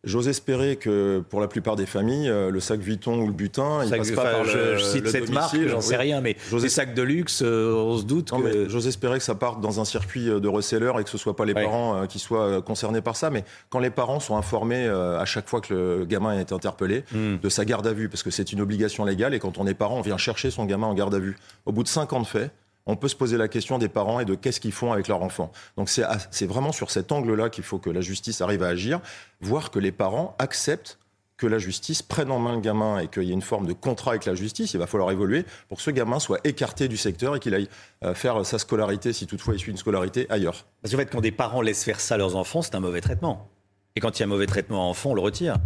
J'ose 0.04 0.26
espérer 0.26 0.74
que 0.74 1.22
pour 1.30 1.40
la 1.40 1.46
plupart 1.46 1.76
des 1.76 1.86
familles, 1.86 2.28
euh, 2.28 2.50
le 2.50 2.58
sac 2.58 2.80
Vuitton 2.80 3.20
ou 3.20 3.28
le 3.28 3.32
butin, 3.32 3.84
il 3.84 3.90
passe 3.90 4.10
pas 4.10 4.32
par 4.32 4.44
je, 4.44 4.76
je 4.76 4.82
cite 4.82 5.06
cette 5.06 5.30
marque, 5.30 5.56
j'en 5.68 5.80
sais 5.80 5.96
rien, 5.96 6.20
mais 6.20 6.36
les 6.50 6.68
sacs 6.68 6.94
de 6.94 7.02
luxe, 7.02 7.40
euh, 7.44 7.72
on 7.72 7.98
se 7.98 8.02
doute 8.02 8.32
que... 8.32 8.68
J'ose 8.68 8.88
espérer 8.88 9.18
que 9.18 9.24
ça 9.24 9.36
parte 9.36 9.60
dans 9.60 9.78
un 9.78 9.84
circuit 9.84 10.28
euh, 10.28 10.40
de 10.40 10.48
reseller 10.48 10.90
et 10.98 11.04
que 11.04 11.10
ce 11.10 11.18
soit 11.18 11.36
pas 11.36 11.44
les 11.44 11.54
parents 11.54 12.04
qui 12.08 12.18
soient 12.18 12.62
concernés 12.62 13.00
par 13.00 13.14
ça, 13.14 13.30
mais 13.30 13.44
quand 13.70 13.78
les 13.78 13.90
parents 13.90 14.18
sont 14.18 14.36
informés 14.36 14.88
à 14.88 15.24
chaque 15.24 15.48
fois 15.48 15.60
que 15.60 15.72
le 15.72 16.04
gamin 16.04 16.36
est 16.38 16.52
interpellé 16.52 17.04
hmm. 17.12 17.36
de 17.40 17.48
sa 17.48 17.64
garde 17.64 17.86
à 17.86 17.92
vue, 17.92 18.08
parce 18.08 18.24
que 18.24 18.30
c'est 18.30 18.52
une 18.52 18.60
obligation 18.60 19.04
légale, 19.04 19.34
et 19.34 19.38
quand 19.38 19.58
on 19.58 19.68
est 19.68 19.74
parent, 19.74 19.98
on 19.98 20.02
vient 20.02 20.18
chercher 20.18 20.50
son 20.50 20.64
gamin 20.64 20.88
en 20.88 20.94
garde 20.94 21.14
à 21.14 21.20
vue. 21.20 21.36
Au 21.64 21.70
bout 21.70 21.84
de 21.84 21.88
5 21.88 22.12
ans 22.12 22.20
de 22.20 22.26
fait, 22.26 22.50
on 22.86 22.96
peut 22.96 23.08
se 23.08 23.16
poser 23.16 23.36
la 23.36 23.48
question 23.48 23.78
des 23.78 23.88
parents 23.88 24.20
et 24.20 24.24
de 24.24 24.34
qu'est-ce 24.34 24.60
qu'ils 24.60 24.72
font 24.72 24.92
avec 24.92 25.08
leur 25.08 25.22
enfant. 25.22 25.52
Donc 25.76 25.88
c'est 25.88 26.46
vraiment 26.46 26.72
sur 26.72 26.90
cet 26.90 27.12
angle-là 27.12 27.50
qu'il 27.50 27.64
faut 27.64 27.78
que 27.78 27.90
la 27.90 28.00
justice 28.00 28.40
arrive 28.40 28.62
à 28.62 28.68
agir, 28.68 29.00
voir 29.40 29.70
que 29.70 29.78
les 29.78 29.92
parents 29.92 30.34
acceptent 30.38 30.98
que 31.42 31.46
la 31.48 31.58
justice 31.58 32.02
prenne 32.02 32.30
en 32.30 32.38
main 32.38 32.54
le 32.54 32.60
gamin 32.60 33.00
et 33.00 33.08
qu'il 33.08 33.24
y 33.24 33.30
ait 33.30 33.34
une 33.34 33.42
forme 33.42 33.66
de 33.66 33.72
contrat 33.72 34.12
avec 34.12 34.26
la 34.26 34.34
justice, 34.36 34.74
il 34.74 34.78
va 34.78 34.86
falloir 34.86 35.10
évoluer 35.10 35.44
pour 35.68 35.78
que 35.78 35.82
ce 35.82 35.90
gamin 35.90 36.20
soit 36.20 36.38
écarté 36.44 36.86
du 36.86 36.96
secteur 36.96 37.34
et 37.34 37.40
qu'il 37.40 37.52
aille 37.52 37.68
euh, 38.04 38.14
faire 38.14 38.46
sa 38.46 38.60
scolarité, 38.60 39.12
si 39.12 39.26
toutefois 39.26 39.54
il 39.54 39.58
suit 39.58 39.72
une 39.72 39.76
scolarité, 39.76 40.26
ailleurs. 40.28 40.66
Parce 40.80 40.92
qu'en 40.92 41.00
fait, 41.00 41.06
quand 41.06 41.20
des 41.20 41.32
parents 41.32 41.60
laissent 41.60 41.82
faire 41.82 41.98
ça 41.98 42.14
à 42.14 42.18
leurs 42.18 42.36
enfants, 42.36 42.62
c'est 42.62 42.76
un 42.76 42.80
mauvais 42.80 43.00
traitement. 43.00 43.50
Et 43.96 44.00
quand 44.00 44.16
il 44.16 44.20
y 44.20 44.22
a 44.22 44.26
un 44.26 44.28
mauvais 44.28 44.46
traitement 44.46 44.86
à 44.86 44.88
enfant, 44.88 45.10
on 45.10 45.14
le 45.14 45.20
retire. 45.20 45.56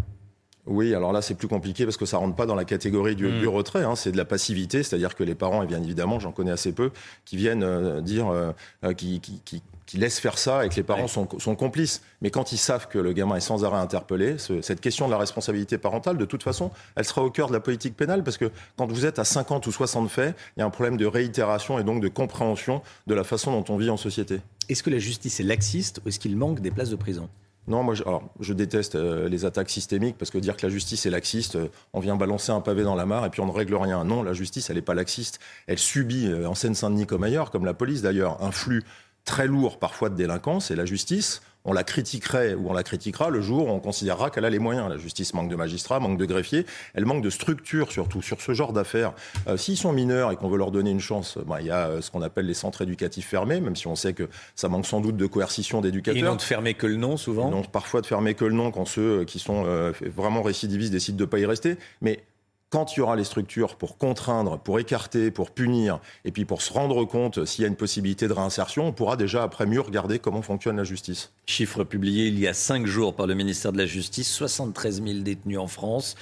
Oui, 0.67 0.95
alors 0.95 1.13
là, 1.13 1.23
c'est 1.23 1.35
plus 1.35 1.47
compliqué 1.47 1.85
parce 1.85 1.97
que 1.97 2.07
ça 2.07 2.19
rentre 2.19 2.35
pas 2.35 2.47
dans 2.47 2.57
la 2.57 2.65
catégorie 2.65 3.15
du, 3.15 3.27
mm. 3.27 3.49
retrait. 3.49 3.85
Hein. 3.85 3.95
c'est 3.95 4.11
de 4.11 4.17
la 4.17 4.25
passivité, 4.25 4.83
c'est-à-dire 4.83 5.15
que 5.15 5.23
les 5.23 5.35
parents, 5.35 5.63
et 5.63 5.67
bien 5.67 5.83
évidemment, 5.83 6.19
j'en 6.19 6.33
connais 6.33 6.51
assez 6.51 6.73
peu, 6.73 6.91
qui 7.25 7.37
viennent 7.37 7.63
euh, 7.63 8.01
dire, 8.01 8.29
euh, 8.29 8.53
euh, 8.85 8.93
qui, 8.93 9.21
qui, 9.21 9.63
laissent 9.95 10.19
faire 10.19 10.37
ça 10.37 10.67
et 10.67 10.69
que 10.69 10.75
les 10.75 10.83
parents 10.83 11.07
sont, 11.07 11.27
complices. 11.55 12.03
Mais 12.21 12.31
quand 12.31 12.51
ils 12.51 12.59
savent 12.59 12.89
que 12.89 12.99
le 12.99 13.13
gamin 13.13 13.37
est 13.37 13.41
sans 13.41 13.65
arrêt 13.65 13.79
interpellé, 13.79 14.37
cette 14.39 14.81
question 14.81 15.07
de 15.07 15.13
la 15.13 15.17
responsabilité 15.17 15.79
parentale, 15.79 16.19
de 16.19 16.25
toute 16.25 16.43
façon, 16.43 16.73
elle 16.97 17.05
sera 17.05 17.23
au 17.23 17.31
cœur 17.31 17.47
de 17.49 17.53
la 17.53 17.61
politique 17.61 17.97
pénale 17.97 18.25
parce 18.25 18.37
que 18.37 18.51
quand 18.77 18.91
vous 18.91 19.07
êtes 19.07 19.21
à 19.21 19.25
50 19.25 19.67
ou 19.67 19.73
60 19.73 20.11
faits, 20.11 20.37
il 20.57 20.61
y 20.61 20.63
a 20.63 20.67
un 20.67 20.71
problème 20.71 20.97
de 20.97 21.07
réitération 21.07 21.79
et 21.79 21.85
donc 21.85 22.03
de 22.03 22.09
compréhension 22.09 22.83
de 23.07 23.15
la 23.15 23.23
façon 23.25 23.53
dont 23.53 23.73
on 23.73 23.79
vit 23.79 23.89
en 23.89 23.97
société. 23.97 24.41
Est-ce 24.69 24.83
que 24.83 24.91
la 24.91 24.99
justice 24.99 25.39
est 25.39 25.45
laxiste 25.45 26.01
ou 26.05 26.09
est-ce 26.09 26.19
qu'il 26.19 26.37
manque 26.37 26.61
des 26.61 26.73
places 26.73 26.91
de 26.91 26.97
prison? 26.97 27.31
Non, 27.69 27.83
moi, 27.83 27.95
je, 27.95 28.03
alors, 28.05 28.23
je 28.39 28.53
déteste 28.53 28.95
euh, 28.95 29.29
les 29.29 29.45
attaques 29.45 29.71
systémiques 29.71 30.17
parce 30.17 30.31
que 30.31 30.39
dire 30.39 30.57
que 30.57 30.65
la 30.65 30.71
justice 30.71 31.05
est 31.05 31.11
laxiste, 31.11 31.57
euh, 31.57 31.69
on 31.93 32.01
vient 32.01 32.15
balancer 32.15 32.53
un 32.53 32.61
pavé 32.61 32.85
dans 32.85 32.95
la 32.95 33.07
mare 33.07 33.27
et 33.27 33.31
puis 33.31 33.41
on 33.41 33.47
ne 33.47 33.53
règle 33.53 33.75
rien. 33.75 34.05
Non, 34.05 34.23
la 34.23 34.35
justice, 34.35 34.71
elle 34.71 34.77
n'est 34.77 34.83
pas 34.83 34.95
laxiste. 34.95 35.41
Elle 35.67 35.79
subit, 35.79 36.29
euh, 36.29 36.49
en 36.49 36.55
Seine-Saint-Denis 36.55 37.07
comme 37.07 37.25
ailleurs, 37.25 37.51
comme 37.51 37.65
la 37.65 37.75
police 37.75 38.03
d'ailleurs, 38.03 38.43
un 38.43 38.53
flux 38.53 38.85
très 39.27 39.47
lourd 39.47 39.79
parfois 39.79 40.09
de 40.09 40.15
délinquance 40.15 40.71
et 40.71 40.77
la 40.77 40.87
justice, 40.87 41.43
on 41.67 41.73
la 41.73 41.83
critiquerait 41.83 42.55
ou 42.55 42.71
on 42.71 42.73
la 42.73 42.85
critiquera 42.85 43.29
le 43.29 43.41
jour 43.41 43.67
où 43.67 43.71
on 43.71 43.81
considérera 43.81 44.31
qu'elle 44.31 44.45
a 44.45 44.51
les 44.51 44.61
moyens. 44.61 44.89
La 44.89 44.99
justice 44.99 45.35
manque 45.35 45.51
de 45.51 45.57
magistrats, 45.57 45.99
manque 45.99 46.17
de 46.17 46.25
greffiers, 46.25 46.65
elle 46.95 47.05
manque 47.05 47.23
de 47.23 47.29
structure 47.29 47.91
surtout 47.91 48.23
sur 48.23 48.41
ce 48.41 48.55
genre 48.55 48.73
d'affaires. 48.73 49.13
Euh, 49.49 49.57
s'ils 49.57 49.77
sont 49.77 49.93
mineurs 49.93 50.31
et 50.31 50.37
qu'on 50.37 50.49
veut 50.49 50.59
leur 50.59 50.71
donner 50.71 50.91
une 50.91 51.01
chance, 51.01 51.39
bah, 51.45 51.61
il 51.61 51.67
y 51.67 51.71
a 51.71 51.89
euh, 51.89 52.01
ce 52.01 52.11
qu'on 52.11 52.23
appelle 52.23 52.47
les 52.47 52.55
centres 52.55 52.83
éducatifs 52.83 53.27
fermés, 53.27 53.61
même 53.61 53.75
si 53.75 53.89
on 53.89 53.97
sait 53.97 54.15
que 54.15 54.29
ça 54.55 54.69
manque 54.69 54.87
sans 54.87 55.01
doute 55.01 55.17
de 55.17 55.27
coercition 55.27 55.81
d'éducateurs. 55.81 56.19
Ils 56.19 56.25
n'ont 56.25 56.37
de 56.37 56.43
fermer 56.43 56.75
que 56.75 56.87
le 56.87 56.97
nom 56.97 57.17
souvent? 57.17 57.49
Ils 57.49 57.55
n'ont 57.57 57.65
parfois 57.65 58.01
de 58.01 58.07
fermer 58.07 58.35
que 58.35 58.45
le 58.45 58.55
nom 58.55 58.71
quand 58.71 58.87
ceux 58.87 59.25
qui 59.25 59.41
sont 59.41 59.65
euh, 59.67 59.93
vraiment 60.15 60.43
récidivistes 60.43 60.93
décident 60.93 61.19
de 61.19 61.25
ne 61.25 61.29
pas 61.29 61.41
y 61.41 61.47
rester. 61.47 61.77
Mais 62.01 62.23
quand 62.71 62.97
il 62.97 63.01
y 63.01 63.03
aura 63.03 63.17
les 63.17 63.25
structures 63.25 63.77
pour 63.77 63.97
contraindre, 63.97 64.59
pour 64.59 64.79
écarter, 64.79 65.31
pour 65.31 65.51
punir, 65.51 66.01
et 66.25 66.33
puis 66.33 66.45
pour 66.45 66.63
se 66.63 66.73
rendre 66.73 67.05
compte 67.05 67.45
s'il 67.45 67.63
y 67.63 67.65
a 67.65 67.69
une 67.69 67.77
possibilité 67.77 68.29
de 68.29 68.33
réinsertion, 68.33 68.87
on 68.89 68.93
pourra 68.93 69.17
déjà 69.17 69.43
après 69.43 69.67
mieux 69.67 69.81
regarder 69.81 70.19
comment 70.19 70.43
fonctionne 70.43 70.77
la 70.77 70.85
justice. 70.85 71.33
Chiffre 71.47 71.85
publié 71.85 72.27
il 72.27 72.39
y 72.39 72.49
a 72.49 72.55
cinq 72.55 72.87
jours 72.87 73.15
par 73.15 73.27
le 73.27 73.35
ministère 73.35 73.73
de 73.73 73.79
la 73.79 73.87
Justice, 73.87 74.33
73 74.33 75.03
000 75.03 75.19
détenus 75.21 75.59
en 75.59 75.69
France. 75.69 76.17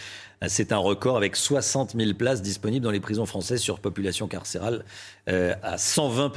C'est 0.46 0.72
un 0.72 0.78
record 0.78 1.16
avec 1.16 1.36
60 1.36 1.96
000 1.96 2.12
places 2.14 2.42
disponibles 2.42 2.84
dans 2.84 2.90
les 2.90 3.00
prisons 3.00 3.24
françaises 3.24 3.60
sur 3.60 3.80
population 3.80 4.28
carcérale 4.28 4.84
euh, 5.28 5.54
à 5.62 5.78
120 5.78 6.30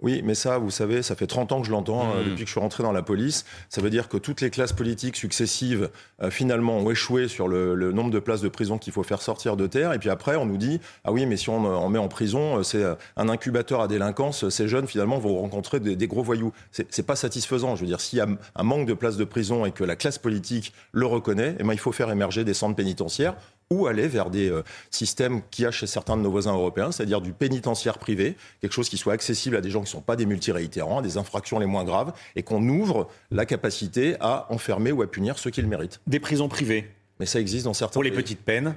oui, 0.00 0.22
mais 0.24 0.34
ça, 0.34 0.58
vous 0.58 0.70
savez, 0.70 1.02
ça 1.02 1.16
fait 1.16 1.26
30 1.26 1.50
ans 1.50 1.60
que 1.60 1.66
je 1.66 1.72
l'entends 1.72 2.12
euh, 2.14 2.20
hmm. 2.20 2.24
depuis 2.24 2.44
que 2.44 2.46
je 2.46 2.52
suis 2.52 2.60
rentré 2.60 2.84
dans 2.84 2.92
la 2.92 3.02
police. 3.02 3.44
Ça 3.68 3.80
veut 3.80 3.90
dire 3.90 4.08
que 4.08 4.16
toutes 4.16 4.40
les 4.40 4.50
classes 4.50 4.72
politiques 4.72 5.16
successives, 5.16 5.90
euh, 6.22 6.30
finalement, 6.30 6.76
ont 6.76 6.90
échoué 6.90 7.26
sur 7.26 7.48
le, 7.48 7.92
nombre 7.92 8.10
de 8.10 8.20
places 8.20 8.40
de 8.40 8.48
prison 8.48 8.78
qu'il 8.78 8.92
faut 8.92 9.02
faire 9.02 9.22
sortir 9.22 9.56
de 9.56 9.66
terre. 9.66 9.92
Et 9.92 9.98
puis 9.98 10.08
après, 10.08 10.36
on 10.36 10.46
nous 10.46 10.56
dit, 10.56 10.80
ah 11.02 11.10
oui, 11.10 11.26
mais 11.26 11.36
si 11.36 11.50
on, 11.50 11.64
on 11.64 11.88
met 11.88 11.98
en 11.98 12.06
prison, 12.06 12.58
euh, 12.58 12.62
c'est 12.62 12.84
un 13.16 13.28
incubateur 13.28 13.80
à 13.80 13.88
délinquance. 13.88 14.48
Ces 14.48 14.68
jeunes, 14.68 14.86
finalement, 14.86 15.18
vont 15.18 15.40
rencontrer 15.40 15.80
des, 15.80 16.06
gros 16.06 16.22
voyous. 16.22 16.52
C'est 16.70 17.06
pas 17.06 17.16
satisfaisant. 17.16 17.74
Je 17.74 17.80
veux 17.80 17.86
dire, 17.88 18.00
s'il 18.00 18.18
y 18.18 18.22
a 18.22 18.28
un 18.54 18.62
manque 18.62 18.86
de 18.86 18.94
places 18.94 19.16
de 19.16 19.24
prison 19.24 19.66
et 19.66 19.72
que 19.72 19.84
la 19.84 19.96
classe 19.96 20.18
politique 20.18 20.72
le 20.92 21.06
reconnaît, 21.06 21.56
eh 21.58 21.64
ben, 21.64 21.72
il 21.72 21.78
faut 21.78 21.92
faire 21.92 22.10
émerger 22.10 22.44
des 22.44 22.54
centres 22.54 22.76
pénitentiaires 22.76 23.34
ou 23.70 23.86
aller 23.86 24.08
vers 24.08 24.30
des 24.30 24.50
euh, 24.50 24.62
systèmes 24.90 25.42
qu'il 25.50 25.64
y 25.64 25.66
a 25.66 25.70
chez 25.70 25.86
certains 25.86 26.16
de 26.16 26.22
nos 26.22 26.30
voisins 26.30 26.54
européens, 26.54 26.90
c'est-à-dire 26.90 27.20
du 27.20 27.32
pénitentiaire 27.32 27.98
privé, 27.98 28.36
quelque 28.60 28.72
chose 28.72 28.88
qui 28.88 28.96
soit 28.96 29.12
accessible 29.12 29.56
à 29.56 29.60
des 29.60 29.70
gens 29.70 29.80
qui 29.80 29.86
ne 29.86 29.90
sont 29.90 30.00
pas 30.00 30.16
des 30.16 30.26
multiréitérants, 30.26 30.98
à 30.98 31.02
des 31.02 31.18
infractions 31.18 31.58
les 31.58 31.66
moins 31.66 31.84
graves, 31.84 32.12
et 32.34 32.42
qu'on 32.42 32.66
ouvre 32.68 33.08
la 33.30 33.44
capacité 33.44 34.16
à 34.20 34.46
enfermer 34.50 34.92
ou 34.92 35.02
à 35.02 35.06
punir 35.06 35.38
ceux 35.38 35.50
qui 35.50 35.60
le 35.60 35.68
méritent. 35.68 36.00
Des 36.06 36.20
prisons 36.20 36.48
privées. 36.48 36.90
Mais 37.20 37.26
ça 37.26 37.40
existe 37.40 37.64
dans 37.64 37.74
certains 37.74 37.94
Pour 37.94 38.04
les 38.04 38.10
petites 38.10 38.40
peines 38.40 38.74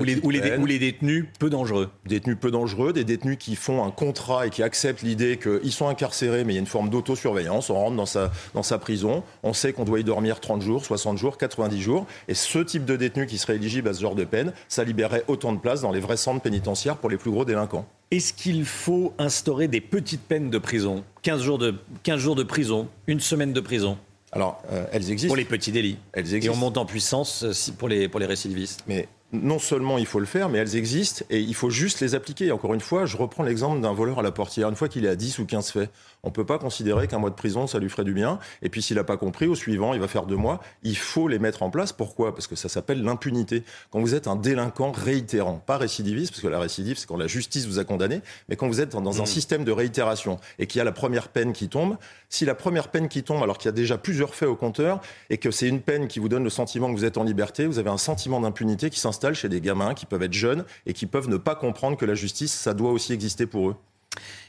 ou 0.00 0.04
les, 0.04 0.14
les, 0.14 0.78
détenus 0.78 1.26
peu 1.38 1.50
dangereux. 1.50 1.90
Détenus 2.06 2.38
peu 2.40 2.50
dangereux, 2.50 2.94
des 2.94 3.04
détenus 3.04 3.36
qui 3.38 3.56
font 3.56 3.84
un 3.84 3.90
contrat 3.90 4.46
et 4.46 4.50
qui 4.50 4.62
acceptent 4.62 5.02
l'idée 5.02 5.38
qu'ils 5.38 5.72
sont 5.72 5.86
incarcérés, 5.86 6.44
mais 6.44 6.54
il 6.54 6.56
y 6.56 6.58
a 6.58 6.60
une 6.60 6.66
forme 6.66 6.88
d'autosurveillance. 6.88 7.68
On 7.68 7.74
rentre 7.74 7.96
dans 7.96 8.06
sa, 8.06 8.32
dans 8.54 8.62
sa 8.62 8.78
prison, 8.78 9.22
on 9.42 9.52
sait 9.52 9.74
qu'on 9.74 9.84
doit 9.84 10.00
y 10.00 10.04
dormir 10.04 10.40
30 10.40 10.62
jours, 10.62 10.84
60 10.84 11.18
jours, 11.18 11.36
90 11.36 11.80
jours. 11.80 12.06
Et 12.26 12.34
ce 12.34 12.58
type 12.60 12.86
de 12.86 12.96
détenu 12.96 13.26
qui 13.26 13.36
serait 13.36 13.56
éligible 13.56 13.88
à 13.88 13.92
ce 13.92 14.00
genre 14.00 14.14
de 14.14 14.24
peine, 14.24 14.54
ça 14.66 14.82
libérerait 14.82 15.24
autant 15.28 15.52
de 15.52 15.58
places 15.58 15.82
dans 15.82 15.92
les 15.92 16.00
vrais 16.00 16.16
centres 16.16 16.40
pénitentiaires 16.40 16.96
pour 16.96 17.10
les 17.10 17.18
plus 17.18 17.30
gros 17.30 17.44
délinquants. 17.44 17.86
Est-ce 18.10 18.32
qu'il 18.32 18.64
faut 18.64 19.12
instaurer 19.18 19.68
des 19.68 19.82
petites 19.82 20.22
peines 20.22 20.48
de 20.48 20.58
prison? 20.58 21.04
15 21.20 21.42
jours 21.42 21.58
de, 21.58 21.74
15 22.02 22.18
jours 22.18 22.34
de 22.34 22.44
prison, 22.44 22.88
une 23.06 23.20
semaine 23.20 23.52
de 23.52 23.60
prison? 23.60 23.98
Alors, 24.32 24.62
euh, 24.72 24.86
elles 24.92 25.10
existent. 25.10 25.28
Pour 25.28 25.36
les 25.36 25.44
petits 25.44 25.72
délits. 25.72 25.98
Elles 26.14 26.34
existent. 26.34 26.54
Et 26.54 26.56
on 26.56 26.58
monte 26.58 26.78
en 26.78 26.86
puissance 26.86 27.44
euh, 27.44 27.72
pour 27.76 27.88
les, 27.88 28.08
pour 28.08 28.18
les 28.18 28.26
récidivistes. 28.26 28.82
Mais 28.86 29.06
non 29.32 29.58
seulement 29.58 29.96
il 29.96 30.04
faut 30.04 30.20
le 30.20 30.26
faire, 30.26 30.50
mais 30.50 30.58
elles 30.58 30.76
existent 30.76 31.24
et 31.30 31.40
il 31.40 31.54
faut 31.54 31.70
juste 31.70 32.00
les 32.00 32.14
appliquer. 32.14 32.52
Encore 32.52 32.74
une 32.74 32.80
fois, 32.80 33.06
je 33.06 33.16
reprends 33.16 33.42
l'exemple 33.42 33.80
d'un 33.80 33.92
voleur 33.92 34.18
à 34.18 34.22
la 34.22 34.30
portière. 34.30 34.68
Une 34.68 34.76
fois 34.76 34.88
qu'il 34.88 35.06
est 35.06 35.08
à 35.08 35.16
10 35.16 35.38
ou 35.38 35.46
15 35.46 35.70
faits, 35.70 35.90
on 36.22 36.28
ne 36.28 36.32
peut 36.32 36.44
pas 36.44 36.58
considérer 36.58 37.08
qu'un 37.08 37.18
mois 37.18 37.30
de 37.30 37.34
prison, 37.34 37.66
ça 37.66 37.78
lui 37.78 37.88
ferait 37.88 38.04
du 38.04 38.12
bien. 38.12 38.38
Et 38.60 38.68
puis 38.68 38.82
s'il 38.82 38.96
n'a 38.96 39.04
pas 39.04 39.16
compris, 39.16 39.46
au 39.46 39.54
suivant, 39.54 39.94
il 39.94 40.00
va 40.00 40.06
faire 40.06 40.26
deux 40.26 40.36
mois. 40.36 40.60
Il 40.82 40.96
faut 40.96 41.28
les 41.28 41.38
mettre 41.38 41.62
en 41.62 41.70
place. 41.70 41.92
Pourquoi? 41.92 42.34
Parce 42.34 42.46
que 42.46 42.56
ça 42.56 42.68
s'appelle 42.68 43.02
l'impunité. 43.02 43.64
Quand 43.90 44.00
vous 44.00 44.14
êtes 44.14 44.28
un 44.28 44.36
délinquant 44.36 44.92
réitérant, 44.92 45.62
pas 45.64 45.78
récidiviste, 45.78 46.32
parce 46.32 46.42
que 46.42 46.48
la 46.48 46.60
récidive, 46.60 46.98
c'est 46.98 47.06
quand 47.06 47.16
la 47.16 47.26
justice 47.26 47.66
vous 47.66 47.78
a 47.78 47.84
condamné, 47.84 48.20
mais 48.48 48.56
quand 48.56 48.68
vous 48.68 48.80
êtes 48.80 48.90
dans 48.90 49.20
un 49.20 49.22
mmh. 49.22 49.26
système 49.26 49.64
de 49.64 49.72
réitération 49.72 50.38
et 50.58 50.66
qu'il 50.66 50.78
y 50.78 50.82
a 50.82 50.84
la 50.84 50.92
première 50.92 51.28
peine 51.28 51.54
qui 51.54 51.68
tombe, 51.68 51.96
si 52.28 52.44
la 52.44 52.54
première 52.54 52.88
peine 52.88 53.08
qui 53.08 53.22
tombe, 53.22 53.42
alors 53.42 53.56
qu'il 53.56 53.66
y 53.66 53.70
a 53.70 53.72
déjà 53.72 53.96
plusieurs 53.96 54.34
faits 54.34 54.48
au 54.48 54.56
compteur, 54.56 55.00
et 55.30 55.38
que 55.38 55.50
c'est 55.50 55.68
une 55.68 55.80
peine 55.80 56.06
qui 56.06 56.18
vous 56.18 56.28
donne 56.28 56.44
le 56.44 56.50
sentiment 56.50 56.92
que 56.92 56.96
vous 56.96 57.04
êtes 57.04 57.16
en 57.16 57.24
liberté, 57.24 57.66
vous 57.66 57.78
avez 57.78 57.90
un 57.90 57.98
sentiment 57.98 58.40
d'impunité 58.40 58.90
qui 58.90 59.00
s'installe 59.00 59.21
chez 59.32 59.48
des 59.48 59.60
gamins 59.60 59.94
qui 59.94 60.06
peuvent 60.06 60.22
être 60.22 60.32
jeunes 60.32 60.64
et 60.86 60.92
qui 60.92 61.06
peuvent 61.06 61.28
ne 61.28 61.36
pas 61.36 61.54
comprendre 61.54 61.96
que 61.96 62.04
la 62.04 62.14
justice, 62.14 62.52
ça 62.52 62.74
doit 62.74 62.90
aussi 62.90 63.12
exister 63.12 63.46
pour 63.46 63.70
eux. 63.70 63.76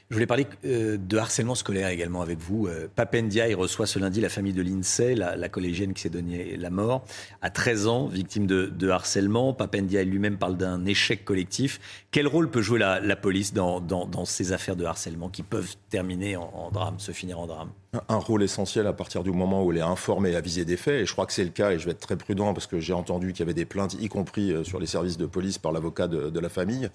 Je 0.10 0.16
voulais 0.16 0.28
parler 0.28 0.46
euh, 0.66 0.98
de 0.98 1.18
harcèlement 1.18 1.56
scolaire 1.56 1.88
également 1.88 2.22
avec 2.22 2.38
vous. 2.38 2.68
Euh, 2.68 2.88
Papendia, 2.94 3.48
il 3.48 3.56
reçoit 3.56 3.88
ce 3.88 3.98
lundi 4.00 4.20
la 4.22 4.30
famille 4.30 4.54
de 4.54 4.62
l'INSEE, 4.62 5.16
la, 5.16 5.50
collégienne 5.50 5.94
qui 5.94 6.02
s'est 6.02 6.10
donnée 6.10 6.58
la 6.58 6.70
mort, 6.70 7.06
à 7.42 7.50
13 7.50 7.88
ans, 7.88 8.08
victime 8.08 8.46
de, 8.46 8.90
harcèlement. 8.90 9.54
Papendia 9.54 10.04
lui-même 10.04 10.38
parle 10.38 10.58
d'un 10.58 10.86
échec 10.86 11.24
collectif. 11.24 11.80
Quel 12.12 12.28
rôle 12.28 12.52
peut 12.52 12.62
jouer 12.62 12.80
la, 12.80 13.16
police 13.16 13.54
dans, 13.54 14.26
ces 14.26 14.52
affaires 14.52 14.76
de 14.76 14.86
harcèlement 14.86 15.30
qui 15.30 15.42
peuvent 15.42 15.76
terminer 15.90 16.36
en 16.36 16.70
drame, 16.72 17.00
se 17.00 17.12
finir 17.12 17.40
en 17.40 17.48
drame? 17.48 17.70
Un 18.10 18.18
rôle 18.18 18.44
essentiel 18.44 18.88
à 18.88 18.94
partir 18.94 19.24
du 19.24 19.32
moment 19.32 19.64
où 19.64 19.72
elle 19.72 19.78
est 19.78 19.82
informée 19.82 20.32
et 20.32 20.36
avisée 20.36 20.66
des 20.66 20.78
faits. 20.78 21.02
Et 21.02 21.06
je 21.06 21.12
crois 21.12 21.26
que 21.26 21.34
c'est 21.34 21.44
le 21.44 21.50
cas, 21.50 21.72
et 21.72 21.80
je 21.80 21.86
vais 21.86 21.92
être 21.92 22.00
très 22.00 22.16
prudent 22.16 22.54
parce 22.54 22.68
que 22.68 22.80
j'ai 22.80 22.94
entendu 22.94 23.32
qu'il 23.34 23.40
y 23.40 23.44
avait 23.44 23.54
des 23.54 23.66
plaintes, 23.66 23.96
y 24.00 24.10
compris 24.10 24.52
euh, 24.52 24.64
sur 24.64 24.80
les 24.80 24.88
services 24.88 25.18
de 25.18 25.26
police 25.26 25.58
par 25.58 25.72
l'avocat 25.72 26.08
de, 26.08 26.40
la 26.40 26.50
famille. 26.50 26.90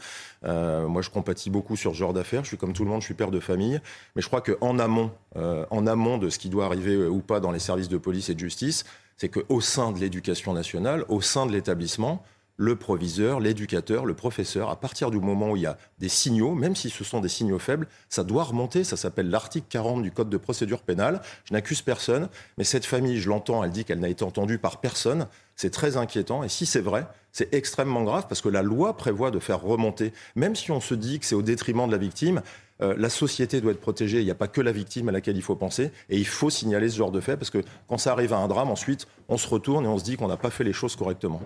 Euh, 0.45 0.87
moi, 0.89 1.01
je 1.01 1.11
compatis 1.11 1.51
beaucoup 1.51 1.77
sur 1.77 1.93
ce 1.93 1.97
genre 1.97 2.13
d'affaires. 2.13 2.43
Je 2.43 2.49
suis 2.49 2.57
comme 2.57 2.73
tout 2.73 2.85
le 2.85 2.91
monde, 2.91 3.01
je 3.01 3.07
suis 3.07 3.15
père 3.15 3.31
de 3.31 3.41
famille. 3.41 3.81
Mais 4.15 4.23
je 4.23 4.27
crois 4.27 4.41
qu'en 4.41 4.79
amont, 4.79 5.11
euh, 5.37 5.65
en 5.71 5.87
amont 5.87 6.19
de 6.19 6.29
ce 6.29 6.39
qui 6.39 6.49
doit 6.49 6.67
arriver 6.67 6.97
ou 7.07 7.21
pas 7.21 7.41
dans 7.41 7.51
les 7.51 7.59
services 7.59 7.89
de 7.89 7.99
police 7.99 8.29
et 8.29 8.35
de 8.35 8.41
justice, 8.41 8.85
c'est 9.17 9.29
qu'au 9.29 9.61
sein 9.61 9.93
de 9.93 9.99
l'éducation 9.99 10.53
nationale, 10.53 11.05
au 11.09 11.21
sein 11.21 11.47
de 11.47 11.53
l'établissement, 11.53 12.23
le 12.59 12.75
proviseur, 12.75 13.39
l'éducateur, 13.39 14.05
le 14.05 14.15
professeur, 14.15 14.69
à 14.69 14.77
partir 14.77 15.13
du 15.13 15.21
moment 15.21 15.53
où 15.53 15.57
il 15.57 15.63
y 15.63 15.67
a 15.67 15.79
des 16.01 16.09
signaux, 16.09 16.57
même 16.57 16.75
si 16.75 16.91
ce 16.91 17.05
sont 17.05 17.21
des 17.21 17.29
signaux 17.29 17.61
faibles, 17.61 17.87
ça 18.09 18.25
doit 18.25 18.43
remonter. 18.43 18.83
Ça 18.83 18.97
s'appelle 18.97 19.31
l'article 19.31 19.67
40 19.71 20.03
du 20.03 20.11
Code 20.11 20.29
de 20.29 20.37
procédure 20.37 20.83
pénale. 20.83 21.23
Je 21.45 21.55
n'accuse 21.55 21.83
personne, 21.83 22.29
mais 22.59 22.65
cette 22.65 22.85
famille, 22.85 23.21
je 23.21 23.29
l'entends, 23.29 23.63
elle 23.63 23.71
dit 23.71 23.85
qu'elle 23.85 24.01
n'a 24.01 24.09
été 24.09 24.25
entendue 24.25 24.59
par 24.59 24.81
personne. 24.81 25.29
C'est 25.55 25.71
très 25.71 25.97
inquiétant. 25.97 26.43
Et 26.43 26.49
si 26.49 26.67
c'est 26.67 26.81
vrai, 26.81 27.07
c'est 27.31 27.55
extrêmement 27.55 28.03
grave 28.03 28.27
parce 28.29 28.41
que 28.41 28.49
la 28.49 28.63
loi 28.63 28.97
prévoit 28.97 29.31
de 29.31 29.39
faire 29.39 29.63
remonter, 29.63 30.13
même 30.35 30.57
si 30.57 30.73
on 30.73 30.81
se 30.81 30.95
dit 30.95 31.21
que 31.21 31.27
c'est 31.27 31.37
au 31.37 31.43
détriment 31.43 31.87
de 31.87 31.93
la 31.93 31.99
victime. 31.99 32.43
Euh, 32.81 32.95
la 32.97 33.09
société 33.09 33.61
doit 33.61 33.73
être 33.73 33.81
protégée. 33.81 34.19
Il 34.19 34.25
n'y 34.25 34.31
a 34.33 34.37
pas 34.37 34.49
que 34.49 34.61
la 34.61 34.73
victime 34.73 35.09
à 35.09 35.13
laquelle 35.13 35.37
il 35.37 35.43
faut 35.43 35.57
penser. 35.57 35.93
Et 36.11 36.19
il 36.19 36.27
faut 36.27 36.51
signaler 36.51 36.89
ce 36.89 36.97
genre 36.97 37.13
de 37.13 37.21
fait 37.21 37.37
parce 37.37 37.51
que 37.51 37.63
quand 37.89 37.99
ça 37.99 38.11
arrive 38.11 38.33
à 38.33 38.39
un 38.39 38.49
drame, 38.49 38.71
ensuite, 38.71 39.07
on 39.29 39.37
se 39.37 39.47
retourne 39.47 39.85
et 39.85 39.89
on 39.89 39.99
se 39.99 40.05
dit 40.05 40.17
qu'on 40.17 40.29
n'a 40.29 40.37
pas 40.37 40.51
fait 40.51 40.65
les 40.65 40.73
choses 40.73 40.97
correctement. 40.97 41.41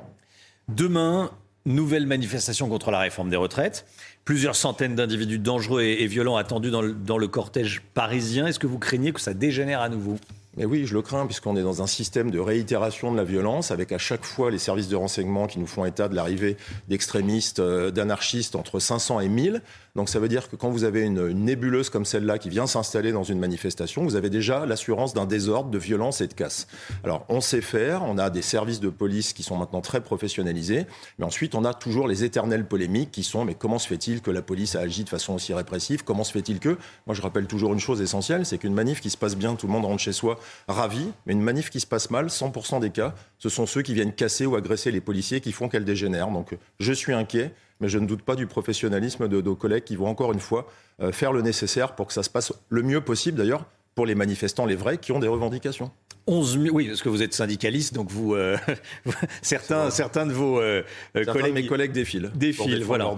Demain, 0.68 1.30
nouvelle 1.66 2.06
manifestation 2.06 2.68
contre 2.68 2.90
la 2.90 3.00
réforme 3.00 3.30
des 3.30 3.36
retraites. 3.36 3.86
Plusieurs 4.24 4.56
centaines 4.56 4.94
d'individus 4.94 5.38
dangereux 5.38 5.82
et, 5.82 6.06
violents 6.06 6.36
attendus 6.36 6.70
dans 6.70 6.82
le 7.18 7.28
cortège 7.28 7.82
parisien. 7.94 8.46
Est-ce 8.46 8.58
que 8.58 8.66
vous 8.66 8.78
craignez 8.78 9.12
que 9.12 9.20
ça 9.20 9.34
dégénère 9.34 9.80
à 9.80 9.88
nouveau? 9.88 10.18
Mais 10.56 10.66
oui, 10.66 10.84
je 10.84 10.92
le 10.92 11.00
crains, 11.00 11.24
puisqu'on 11.24 11.56
est 11.56 11.62
dans 11.62 11.80
un 11.80 11.86
système 11.86 12.30
de 12.30 12.38
réitération 12.38 13.10
de 13.10 13.16
la 13.16 13.24
violence, 13.24 13.70
avec 13.70 13.90
à 13.90 13.96
chaque 13.96 14.24
fois 14.24 14.50
les 14.50 14.58
services 14.58 14.88
de 14.88 14.96
renseignement 14.96 15.46
qui 15.46 15.58
nous 15.58 15.66
font 15.66 15.86
état 15.86 16.08
de 16.08 16.14
l'arrivée 16.14 16.58
d'extrémistes, 16.88 17.60
euh, 17.60 17.90
d'anarchistes 17.90 18.54
entre 18.54 18.78
500 18.78 19.20
et 19.20 19.28
1000. 19.28 19.62
Donc 19.94 20.08
ça 20.08 20.18
veut 20.20 20.28
dire 20.28 20.50
que 20.50 20.56
quand 20.56 20.70
vous 20.70 20.84
avez 20.84 21.02
une, 21.02 21.28
nébuleuse 21.28 21.90
comme 21.90 22.04
celle-là 22.04 22.38
qui 22.38 22.48
vient 22.48 22.66
s'installer 22.66 23.12
dans 23.12 23.24
une 23.24 23.38
manifestation, 23.38 24.04
vous 24.04 24.16
avez 24.16 24.30
déjà 24.30 24.66
l'assurance 24.66 25.14
d'un 25.14 25.26
désordre, 25.26 25.70
de 25.70 25.78
violence 25.78 26.20
et 26.20 26.26
de 26.26 26.34
casse. 26.34 26.66
Alors 27.04 27.24
on 27.28 27.40
sait 27.40 27.60
faire, 27.60 28.02
on 28.02 28.16
a 28.16 28.30
des 28.30 28.40
services 28.40 28.80
de 28.80 28.88
police 28.88 29.34
qui 29.34 29.42
sont 29.42 29.56
maintenant 29.56 29.82
très 29.82 30.00
professionnalisés, 30.00 30.86
mais 31.18 31.26
ensuite 31.26 31.54
on 31.54 31.64
a 31.64 31.74
toujours 31.74 32.08
les 32.08 32.24
éternelles 32.24 32.66
polémiques 32.66 33.10
qui 33.10 33.22
sont 33.22 33.44
mais 33.44 33.54
comment 33.54 33.78
se 33.78 33.86
fait-il 33.86 34.22
que 34.22 34.30
la 34.30 34.40
police 34.40 34.76
a 34.76 34.80
agi 34.80 35.04
de 35.04 35.10
façon 35.10 35.34
aussi 35.34 35.52
répressive? 35.52 36.04
Comment 36.04 36.24
se 36.24 36.32
fait-il 36.32 36.58
que 36.58 36.78
Moi 37.06 37.14
je 37.14 37.20
rappelle 37.20 37.46
toujours 37.46 37.74
une 37.74 37.80
chose 37.80 38.00
essentielle, 38.00 38.46
c'est 38.46 38.56
qu'une 38.58 38.74
manif 38.74 39.00
qui 39.00 39.10
se 39.10 39.18
passe 39.18 39.36
bien, 39.36 39.54
tout 39.56 39.66
le 39.66 39.72
monde 39.72 39.84
rentre 39.84 40.02
chez 40.02 40.12
soi 40.12 40.38
ravis, 40.68 41.10
mais 41.26 41.32
une 41.32 41.42
manif 41.42 41.70
qui 41.70 41.80
se 41.80 41.86
passe 41.86 42.10
mal, 42.10 42.26
100% 42.26 42.80
des 42.80 42.90
cas, 42.90 43.14
ce 43.38 43.48
sont 43.48 43.66
ceux 43.66 43.82
qui 43.82 43.94
viennent 43.94 44.12
casser 44.12 44.46
ou 44.46 44.56
agresser 44.56 44.90
les 44.90 45.00
policiers 45.00 45.40
qui 45.40 45.52
font 45.52 45.68
qu'elle 45.68 45.84
dégénère. 45.84 46.28
Donc 46.28 46.56
je 46.80 46.92
suis 46.92 47.12
inquiet, 47.12 47.52
mais 47.80 47.88
je 47.88 47.98
ne 47.98 48.06
doute 48.06 48.22
pas 48.22 48.36
du 48.36 48.46
professionnalisme 48.46 49.28
de 49.28 49.40
nos 49.40 49.56
collègues 49.56 49.84
qui 49.84 49.96
vont 49.96 50.06
encore 50.06 50.32
une 50.32 50.40
fois 50.40 50.66
euh, 51.00 51.12
faire 51.12 51.32
le 51.32 51.42
nécessaire 51.42 51.94
pour 51.94 52.06
que 52.06 52.12
ça 52.12 52.22
se 52.22 52.30
passe 52.30 52.52
le 52.68 52.82
mieux 52.82 53.00
possible 53.00 53.38
d'ailleurs 53.38 53.66
pour 53.94 54.06
les 54.06 54.14
manifestants, 54.14 54.66
les 54.66 54.76
vrais, 54.76 54.98
qui 54.98 55.12
ont 55.12 55.18
des 55.18 55.28
revendications. 55.28 55.90
11 56.26 56.60
000, 56.60 56.76
oui, 56.76 56.88
parce 56.88 57.02
que 57.02 57.08
vous 57.08 57.22
êtes 57.22 57.34
syndicaliste, 57.34 57.94
donc 57.94 58.10
vous, 58.10 58.34
euh, 58.34 58.56
certains, 59.42 59.90
certains 59.90 60.26
de 60.26 60.32
vos 60.32 60.60
euh, 60.60 60.82
collègues, 61.26 61.54
mes 61.54 61.66
collègues 61.66 61.92
défilent. 61.92 62.30
Défilent, 62.34 62.84
voilà. 62.84 63.12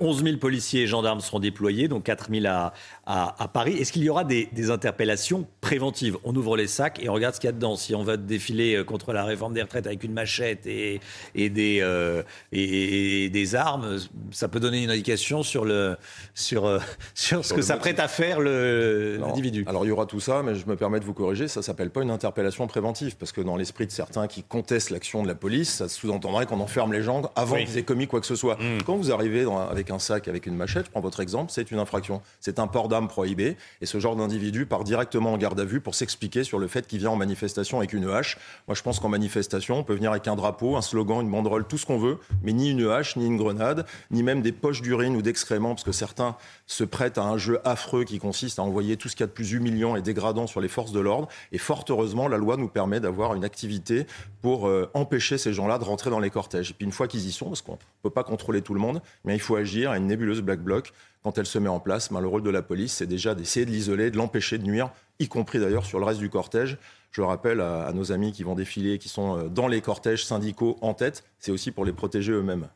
11 0.00 0.24
000 0.24 0.36
policiers 0.36 0.82
et 0.82 0.86
gendarmes 0.86 1.20
seront 1.20 1.40
déployés, 1.40 1.88
donc 1.88 2.04
4 2.04 2.28
000 2.30 2.46
à, 2.46 2.72
à, 3.06 3.48
Paris. 3.48 3.74
Est-ce 3.74 3.92
qu'il 3.92 4.04
y 4.04 4.08
aura 4.08 4.24
des, 4.24 4.48
interpellations 4.70 5.46
préventives? 5.60 6.18
On 6.24 6.34
ouvre 6.36 6.56
les 6.56 6.66
sacs 6.66 7.02
et 7.02 7.08
on 7.08 7.14
regarde 7.14 7.34
ce 7.34 7.40
qu'il 7.40 7.48
y 7.48 7.52
a 7.52 7.52
dedans. 7.52 7.76
Si 7.76 7.94
on 7.94 8.02
va 8.02 8.16
défiler 8.16 8.76
euh, 8.76 8.84
contre 8.84 9.12
la 9.12 9.24
réforme 9.24 9.54
des 9.54 9.62
retraites 9.62 9.86
avec 9.86 10.04
une 10.04 10.12
machette 10.12 10.66
et, 10.66 11.00
et 11.34 11.48
des, 11.48 11.78
euh, 11.80 12.22
et, 12.52 13.28
des 13.30 13.54
armes, 13.54 13.98
ça 14.30 14.48
peut 14.48 14.60
donner 14.60 14.82
une 14.82 14.90
indication 14.90 15.42
sur, 15.42 15.64
le, 15.64 15.96
sur, 16.34 16.66
euh, 16.66 16.78
sur, 17.14 17.44
ce 17.44 17.54
que 17.54 17.62
ça 17.62 17.76
prête 17.76 17.98
à 17.98 18.08
faire 18.08 18.40
l'individu. 18.40 19.64
Alors 19.66 19.84
il 19.84 19.88
y 19.88 19.92
aura 19.92 20.06
tout 20.06 20.20
ça, 20.20 20.42
mais 20.42 20.54
je 20.54 20.66
me 20.66 20.76
permets 20.76 21.00
de 21.00 21.04
vous 21.04 21.14
corriger, 21.14 21.48
ça 21.48 21.62
s'appelle 21.62 21.90
pas 21.90 22.02
une 22.02 22.10
interpellation 22.10 22.31
préventive, 22.32 23.16
parce 23.16 23.32
que 23.32 23.40
dans 23.40 23.56
l'esprit 23.56 23.86
de 23.86 23.92
certains 23.92 24.26
qui 24.26 24.42
contestent 24.42 24.90
l'action 24.90 25.22
de 25.22 25.28
la 25.28 25.34
police, 25.34 25.70
ça 25.70 25.88
sous-entendrait 25.88 26.46
qu'on 26.46 26.60
enferme 26.60 26.92
les 26.92 27.02
gens 27.02 27.22
avant 27.36 27.56
qu'ils 27.56 27.78
aient 27.78 27.82
commis 27.82 28.06
quoi 28.06 28.20
que 28.20 28.26
ce 28.26 28.36
soit. 28.36 28.56
Hmm. 28.56 28.82
Quand 28.84 28.96
vous 28.96 29.12
arrivez 29.12 29.46
avec 29.70 29.90
un 29.90 29.98
sac, 29.98 30.28
avec 30.28 30.46
une 30.46 30.54
machette, 30.54 30.86
je 30.86 30.90
prends 30.90 31.00
votre 31.00 31.20
exemple, 31.20 31.52
c'est 31.52 31.70
une 31.70 31.78
infraction. 31.78 32.22
C'est 32.40 32.58
un 32.58 32.66
port 32.66 32.88
d'armes 32.88 33.08
prohibé. 33.08 33.56
Et 33.80 33.86
ce 33.86 34.00
genre 34.00 34.16
d'individu 34.16 34.66
part 34.66 34.84
directement 34.84 35.32
en 35.32 35.38
garde 35.38 35.60
à 35.60 35.64
vue 35.64 35.80
pour 35.80 35.94
s'expliquer 35.94 36.44
sur 36.44 36.58
le 36.58 36.66
fait 36.66 36.86
qu'il 36.86 36.98
vient 36.98 37.10
en 37.10 37.16
manifestation 37.16 37.78
avec 37.78 37.92
une 37.92 38.08
hache. 38.08 38.38
Moi, 38.68 38.74
je 38.74 38.82
pense 38.82 38.98
qu'en 38.98 39.08
manifestation, 39.08 39.78
on 39.78 39.84
peut 39.84 39.94
venir 39.94 40.10
avec 40.10 40.28
un 40.28 40.36
drapeau, 40.36 40.76
un 40.76 40.82
slogan, 40.82 41.20
une 41.20 41.30
banderole, 41.30 41.66
tout 41.66 41.78
ce 41.78 41.86
qu'on 41.86 41.98
veut, 41.98 42.18
mais 42.42 42.52
ni 42.52 42.70
une 42.70 42.88
hache, 42.88 43.16
ni 43.16 43.26
une 43.26 43.36
grenade, 43.36 43.86
ni 44.10 44.22
même 44.22 44.42
des 44.42 44.52
poches 44.52 44.82
d'urine 44.82 45.16
ou 45.16 45.22
d'excréments, 45.22 45.74
parce 45.74 45.84
que 45.84 45.92
certains 45.92 46.36
se 46.66 46.84
prêtent 46.84 47.18
à 47.18 47.24
un 47.24 47.38
jeu 47.38 47.60
affreux 47.64 48.04
qui 48.04 48.18
consiste 48.18 48.58
à 48.58 48.62
envoyer 48.62 48.96
tout 48.96 49.08
ce 49.08 49.16
qu'il 49.16 49.24
y 49.24 49.24
a 49.24 49.28
de 49.28 49.32
plus 49.32 49.52
humiliant 49.52 49.96
et 49.96 50.02
dégradant 50.02 50.46
sur 50.46 50.60
les 50.60 50.68
forces 50.68 50.92
de 50.92 51.00
l'ordre. 51.00 51.28
Et 51.52 51.58
fort 51.58 51.84
heureusement, 51.88 52.21
la 52.28 52.36
loi 52.36 52.56
nous 52.56 52.68
permet 52.68 53.00
d'avoir 53.00 53.34
une 53.34 53.44
activité 53.44 54.06
pour 54.40 54.66
euh, 54.66 54.90
empêcher 54.94 55.38
ces 55.38 55.52
gens-là 55.52 55.78
de 55.78 55.84
rentrer 55.84 56.10
dans 56.10 56.20
les 56.20 56.30
cortèges. 56.30 56.70
Et 56.70 56.74
puis 56.74 56.84
une 56.84 56.92
fois 56.92 57.08
qu'ils 57.08 57.26
y 57.26 57.32
sont, 57.32 57.46
parce 57.46 57.62
qu'on 57.62 57.72
ne 57.72 57.78
peut 58.02 58.10
pas 58.10 58.24
contrôler 58.24 58.62
tout 58.62 58.74
le 58.74 58.80
monde, 58.80 59.02
mais 59.24 59.34
il 59.34 59.40
faut 59.40 59.56
agir 59.56 59.90
à 59.90 59.96
une 59.96 60.06
nébuleuse 60.06 60.40
black 60.40 60.60
bloc 60.60 60.92
quand 61.22 61.38
elle 61.38 61.46
se 61.46 61.58
met 61.58 61.68
en 61.68 61.78
place, 61.78 62.12
ben, 62.12 62.20
le 62.20 62.26
rôle 62.26 62.42
de 62.42 62.50
la 62.50 62.62
police, 62.62 62.94
c'est 62.94 63.06
déjà 63.06 63.34
d'essayer 63.34 63.64
de 63.64 63.70
l'isoler, 63.70 64.10
de 64.10 64.16
l'empêcher 64.16 64.58
de 64.58 64.64
nuire, 64.64 64.90
y 65.20 65.28
compris 65.28 65.60
d'ailleurs 65.60 65.84
sur 65.84 66.00
le 66.00 66.04
reste 66.04 66.18
du 66.18 66.28
cortège. 66.28 66.78
Je 67.12 67.20
le 67.20 67.26
rappelle 67.26 67.60
à, 67.60 67.92
nos 67.92 68.10
amis 68.10 68.32
qui 68.32 68.42
vont 68.42 68.54
défiler, 68.54 68.98
qui 68.98 69.08
sont 69.08 69.38
euh, 69.38 69.48
dans 69.48 69.68
les 69.68 69.80
cortèges 69.80 70.24
syndicaux 70.24 70.78
en 70.80 70.94
tête, 70.94 71.24
c'est 71.38 71.52
aussi 71.52 71.70
pour 71.70 71.84
les 71.84 71.92
protéger 71.92 72.32
eux-mêmes. 72.32 72.68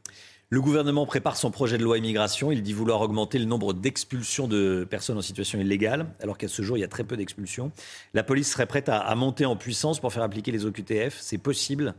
Le 0.49 0.61
gouvernement 0.61 1.07
prépare 1.07 1.37
son 1.37 1.51
projet 1.51 1.77
de 1.77 1.83
loi 1.83 1.99
immigration. 1.99 2.53
Il 2.53 2.63
dit 2.63 2.73
vouloir 2.73 3.01
augmenter 3.01 3.41
le 3.41 3.47
nombre 3.47 3.73
d'expulsions 3.73 4.47
de 4.47 4.87
personnes 4.89 5.19
en 5.19 5.23
situation 5.23 5.59
illégale, 5.59 6.07
alors 6.21 6.39
qu'à 6.39 6.47
ce 6.47 6.63
jour, 6.63 6.79
il 6.79 6.83
y 6.83 6.85
a 6.85 6.89
très 6.89 7.03
peu 7.03 7.17
d'expulsions. 7.17 7.73
La 8.15 8.23
police 8.23 8.53
serait 8.53 8.67
prête 8.67 8.89
à 8.89 9.13
monter 9.17 9.45
en 9.45 9.57
puissance 9.57 9.99
pour 9.99 10.13
faire 10.13 10.23
appliquer 10.23 10.53
les 10.53 10.65
OQTF. 10.65 11.19
C'est 11.21 11.39
possible? 11.39 11.95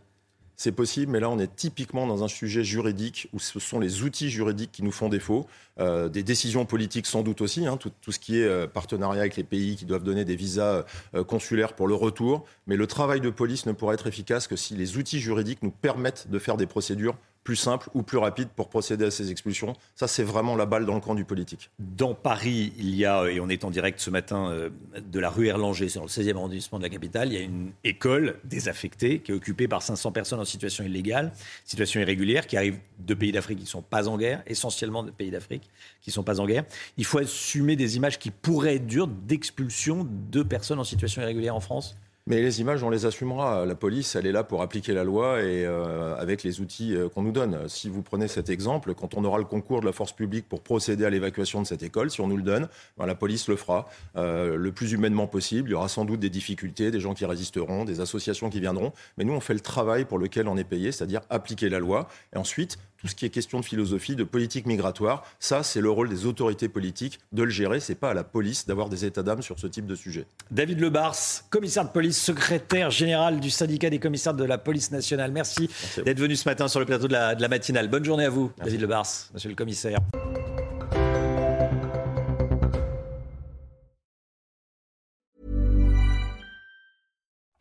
C'est 0.59 0.71
possible, 0.71 1.11
mais 1.11 1.19
là, 1.19 1.29
on 1.29 1.37
est 1.37 1.55
typiquement 1.55 2.07
dans 2.07 2.23
un 2.23 2.27
sujet 2.27 2.63
juridique 2.63 3.29
où 3.31 3.37
ce 3.37 3.59
sont 3.59 3.79
les 3.79 4.01
outils 4.01 4.31
juridiques 4.31 4.71
qui 4.71 4.81
nous 4.81 4.91
font 4.91 5.07
défaut. 5.07 5.45
Euh, 5.79 6.09
des 6.09 6.23
décisions 6.23 6.65
politiques 6.65 7.05
sans 7.05 7.21
doute 7.21 7.41
aussi, 7.41 7.67
hein, 7.67 7.77
tout, 7.77 7.91
ce 8.11 8.17
qui 8.17 8.39
est 8.39 8.45
euh, 8.45 8.65
partenariat 8.65 9.21
avec 9.21 9.35
les 9.35 9.43
pays 9.43 9.75
qui 9.75 9.85
doivent 9.85 10.03
donner 10.03 10.25
des 10.25 10.35
visas 10.35 10.83
euh, 11.13 11.23
consulaires 11.23 11.73
pour 11.73 11.87
le 11.87 11.93
retour. 11.93 12.43
Mais 12.65 12.75
le 12.75 12.87
travail 12.87 13.21
de 13.21 13.29
police 13.29 13.67
ne 13.67 13.71
pourra 13.71 13.93
être 13.93 14.07
efficace 14.07 14.47
que 14.47 14.55
si 14.55 14.73
les 14.75 14.97
outils 14.97 15.19
juridiques 15.19 15.61
nous 15.61 15.69
permettent 15.69 16.27
de 16.31 16.39
faire 16.39 16.57
des 16.57 16.65
procédures 16.65 17.17
plus 17.47 17.55
simple 17.55 17.89
ou 17.93 18.03
plus 18.03 18.17
rapide 18.17 18.49
pour 18.53 18.67
procéder 18.67 19.05
à 19.05 19.09
ces 19.09 19.31
expulsions. 19.31 19.71
Ça, 19.95 20.09
c'est 20.09 20.23
vraiment 20.23 20.57
la 20.57 20.65
balle 20.65 20.85
dans 20.85 20.95
le 20.95 20.99
camp 20.99 21.15
du 21.15 21.23
politique. 21.23 21.69
Dans 21.79 22.13
Paris, 22.13 22.73
il 22.77 22.93
y 22.93 23.05
a, 23.05 23.23
et 23.29 23.39
on 23.39 23.47
est 23.47 23.63
en 23.63 23.71
direct 23.71 24.01
ce 24.01 24.09
matin 24.09 24.51
euh, 24.51 24.69
de 24.99 25.17
la 25.17 25.29
rue 25.29 25.47
Erlanger, 25.47 25.87
c'est 25.87 25.97
dans 25.97 26.03
le 26.03 26.09
16e 26.09 26.35
arrondissement 26.35 26.77
de 26.77 26.83
la 26.83 26.89
capitale, 26.89 27.29
il 27.31 27.35
y 27.35 27.37
a 27.37 27.45
une 27.45 27.71
école 27.85 28.35
désaffectée 28.43 29.19
qui 29.19 29.31
est 29.31 29.33
occupée 29.33 29.69
par 29.69 29.81
500 29.81 30.11
personnes 30.11 30.41
en 30.41 30.45
situation 30.45 30.83
illégale, 30.83 31.31
situation 31.63 32.01
irrégulière, 32.01 32.47
qui 32.47 32.57
arrivent 32.57 32.79
de 32.99 33.13
pays 33.13 33.31
d'Afrique 33.31 33.59
qui 33.59 33.63
ne 33.63 33.69
sont 33.69 33.81
pas 33.81 34.09
en 34.09 34.17
guerre, 34.17 34.43
essentiellement 34.45 35.03
de 35.03 35.11
pays 35.11 35.31
d'Afrique 35.31 35.69
qui 36.01 36.09
ne 36.09 36.13
sont 36.15 36.23
pas 36.23 36.41
en 36.41 36.47
guerre. 36.47 36.65
Il 36.97 37.05
faut 37.05 37.19
assumer 37.19 37.77
des 37.77 37.95
images 37.95 38.19
qui 38.19 38.29
pourraient 38.29 38.75
être 38.75 38.87
dures 38.87 39.07
d'expulsion 39.07 40.05
de 40.29 40.43
personnes 40.43 40.79
en 40.79 40.83
situation 40.83 41.21
irrégulière 41.21 41.55
en 41.55 41.61
France? 41.61 41.95
Mais 42.27 42.41
les 42.41 42.59
images, 42.59 42.83
on 42.83 42.89
les 42.89 43.05
assumera. 43.05 43.65
La 43.65 43.73
police, 43.73 44.17
elle 44.17 44.27
est 44.27 44.33
là 44.33 44.43
pour 44.43 44.61
appliquer 44.61 44.93
la 44.93 45.05
loi 45.05 45.41
et 45.41 45.65
euh, 45.65 46.13
avec 46.17 46.43
les 46.43 46.59
outils 46.59 46.93
euh, 46.93 47.07
qu'on 47.07 47.21
nous 47.21 47.31
donne. 47.31 47.57
Si 47.69 47.87
vous 47.87 48.01
prenez 48.01 48.27
cet 48.27 48.49
exemple, 48.49 48.93
quand 48.95 49.15
on 49.15 49.23
aura 49.23 49.37
le 49.37 49.45
concours 49.45 49.79
de 49.79 49.85
la 49.85 49.93
force 49.93 50.11
publique 50.11 50.49
pour 50.49 50.61
procéder 50.61 51.05
à 51.05 51.09
l'évacuation 51.09 51.61
de 51.61 51.67
cette 51.67 51.83
école, 51.83 52.11
si 52.11 52.19
on 52.19 52.27
nous 52.27 52.35
le 52.35 52.43
donne, 52.43 52.67
ben, 52.97 53.05
la 53.05 53.15
police 53.15 53.47
le 53.47 53.55
fera 53.55 53.87
euh, 54.17 54.57
le 54.57 54.71
plus 54.73 54.91
humainement 54.91 55.25
possible. 55.25 55.69
Il 55.69 55.71
y 55.71 55.75
aura 55.75 55.87
sans 55.87 56.03
doute 56.03 56.19
des 56.19 56.29
difficultés, 56.29 56.91
des 56.91 56.99
gens 56.99 57.13
qui 57.13 57.25
résisteront, 57.25 57.85
des 57.85 58.01
associations 58.01 58.49
qui 58.49 58.59
viendront. 58.59 58.91
Mais 59.17 59.23
nous, 59.23 59.33
on 59.33 59.39
fait 59.39 59.53
le 59.53 59.61
travail 59.61 60.03
pour 60.03 60.19
lequel 60.19 60.49
on 60.49 60.57
est 60.57 60.65
payé, 60.65 60.91
c'est-à-dire 60.91 61.21
appliquer 61.29 61.69
la 61.69 61.79
loi. 61.79 62.09
Et 62.35 62.37
ensuite, 62.37 62.77
tout 62.97 63.07
ce 63.07 63.15
qui 63.15 63.25
est 63.25 63.29
question 63.29 63.59
de 63.59 63.65
philosophie, 63.65 64.15
de 64.15 64.23
politique 64.23 64.65
migratoire, 64.65 65.23
ça, 65.39 65.63
c'est 65.63 65.81
le 65.81 65.89
rôle 65.89 66.09
des 66.09 66.25
autorités 66.25 66.69
politiques 66.69 67.19
de 67.31 67.43
le 67.43 67.49
gérer. 67.49 67.79
C'est 67.79 67.95
pas 67.95 68.11
à 68.11 68.13
la 68.13 68.23
police 68.23 68.65
d'avoir 68.65 68.89
des 68.89 69.05
états 69.05 69.23
d'âme 69.23 69.41
sur 69.41 69.59
ce 69.59 69.67
type 69.67 69.85
de 69.85 69.95
sujet. 69.95 70.25
David 70.51 70.79
Lebars, 70.79 71.17
commissaire 71.49 71.85
de 71.85 71.91
police, 71.91 72.21
secrétaire 72.21 72.91
général 72.91 73.39
du 73.39 73.49
syndicat 73.49 73.89
des 73.89 73.99
commissaires 73.99 74.33
de 74.33 74.43
la 74.43 74.57
police 74.57 74.91
nationale. 74.91 75.31
Merci, 75.31 75.69
d'être 76.03 76.19
venu 76.19 76.35
ce 76.35 76.47
matin 76.47 76.67
sur 76.67 76.79
le 76.79 76.85
plateau 76.85 77.07
de 77.07 77.13
la, 77.13 77.35
de 77.35 77.41
la 77.41 77.47
matinale. 77.47 77.87
Bonne 77.87 78.05
journée 78.05 78.25
à 78.25 78.29
vous, 78.29 78.51
David 78.57 78.81
Lebars, 78.81 79.07
monsieur 79.33 79.49
le 79.49 79.55
commissaire. 79.55 79.99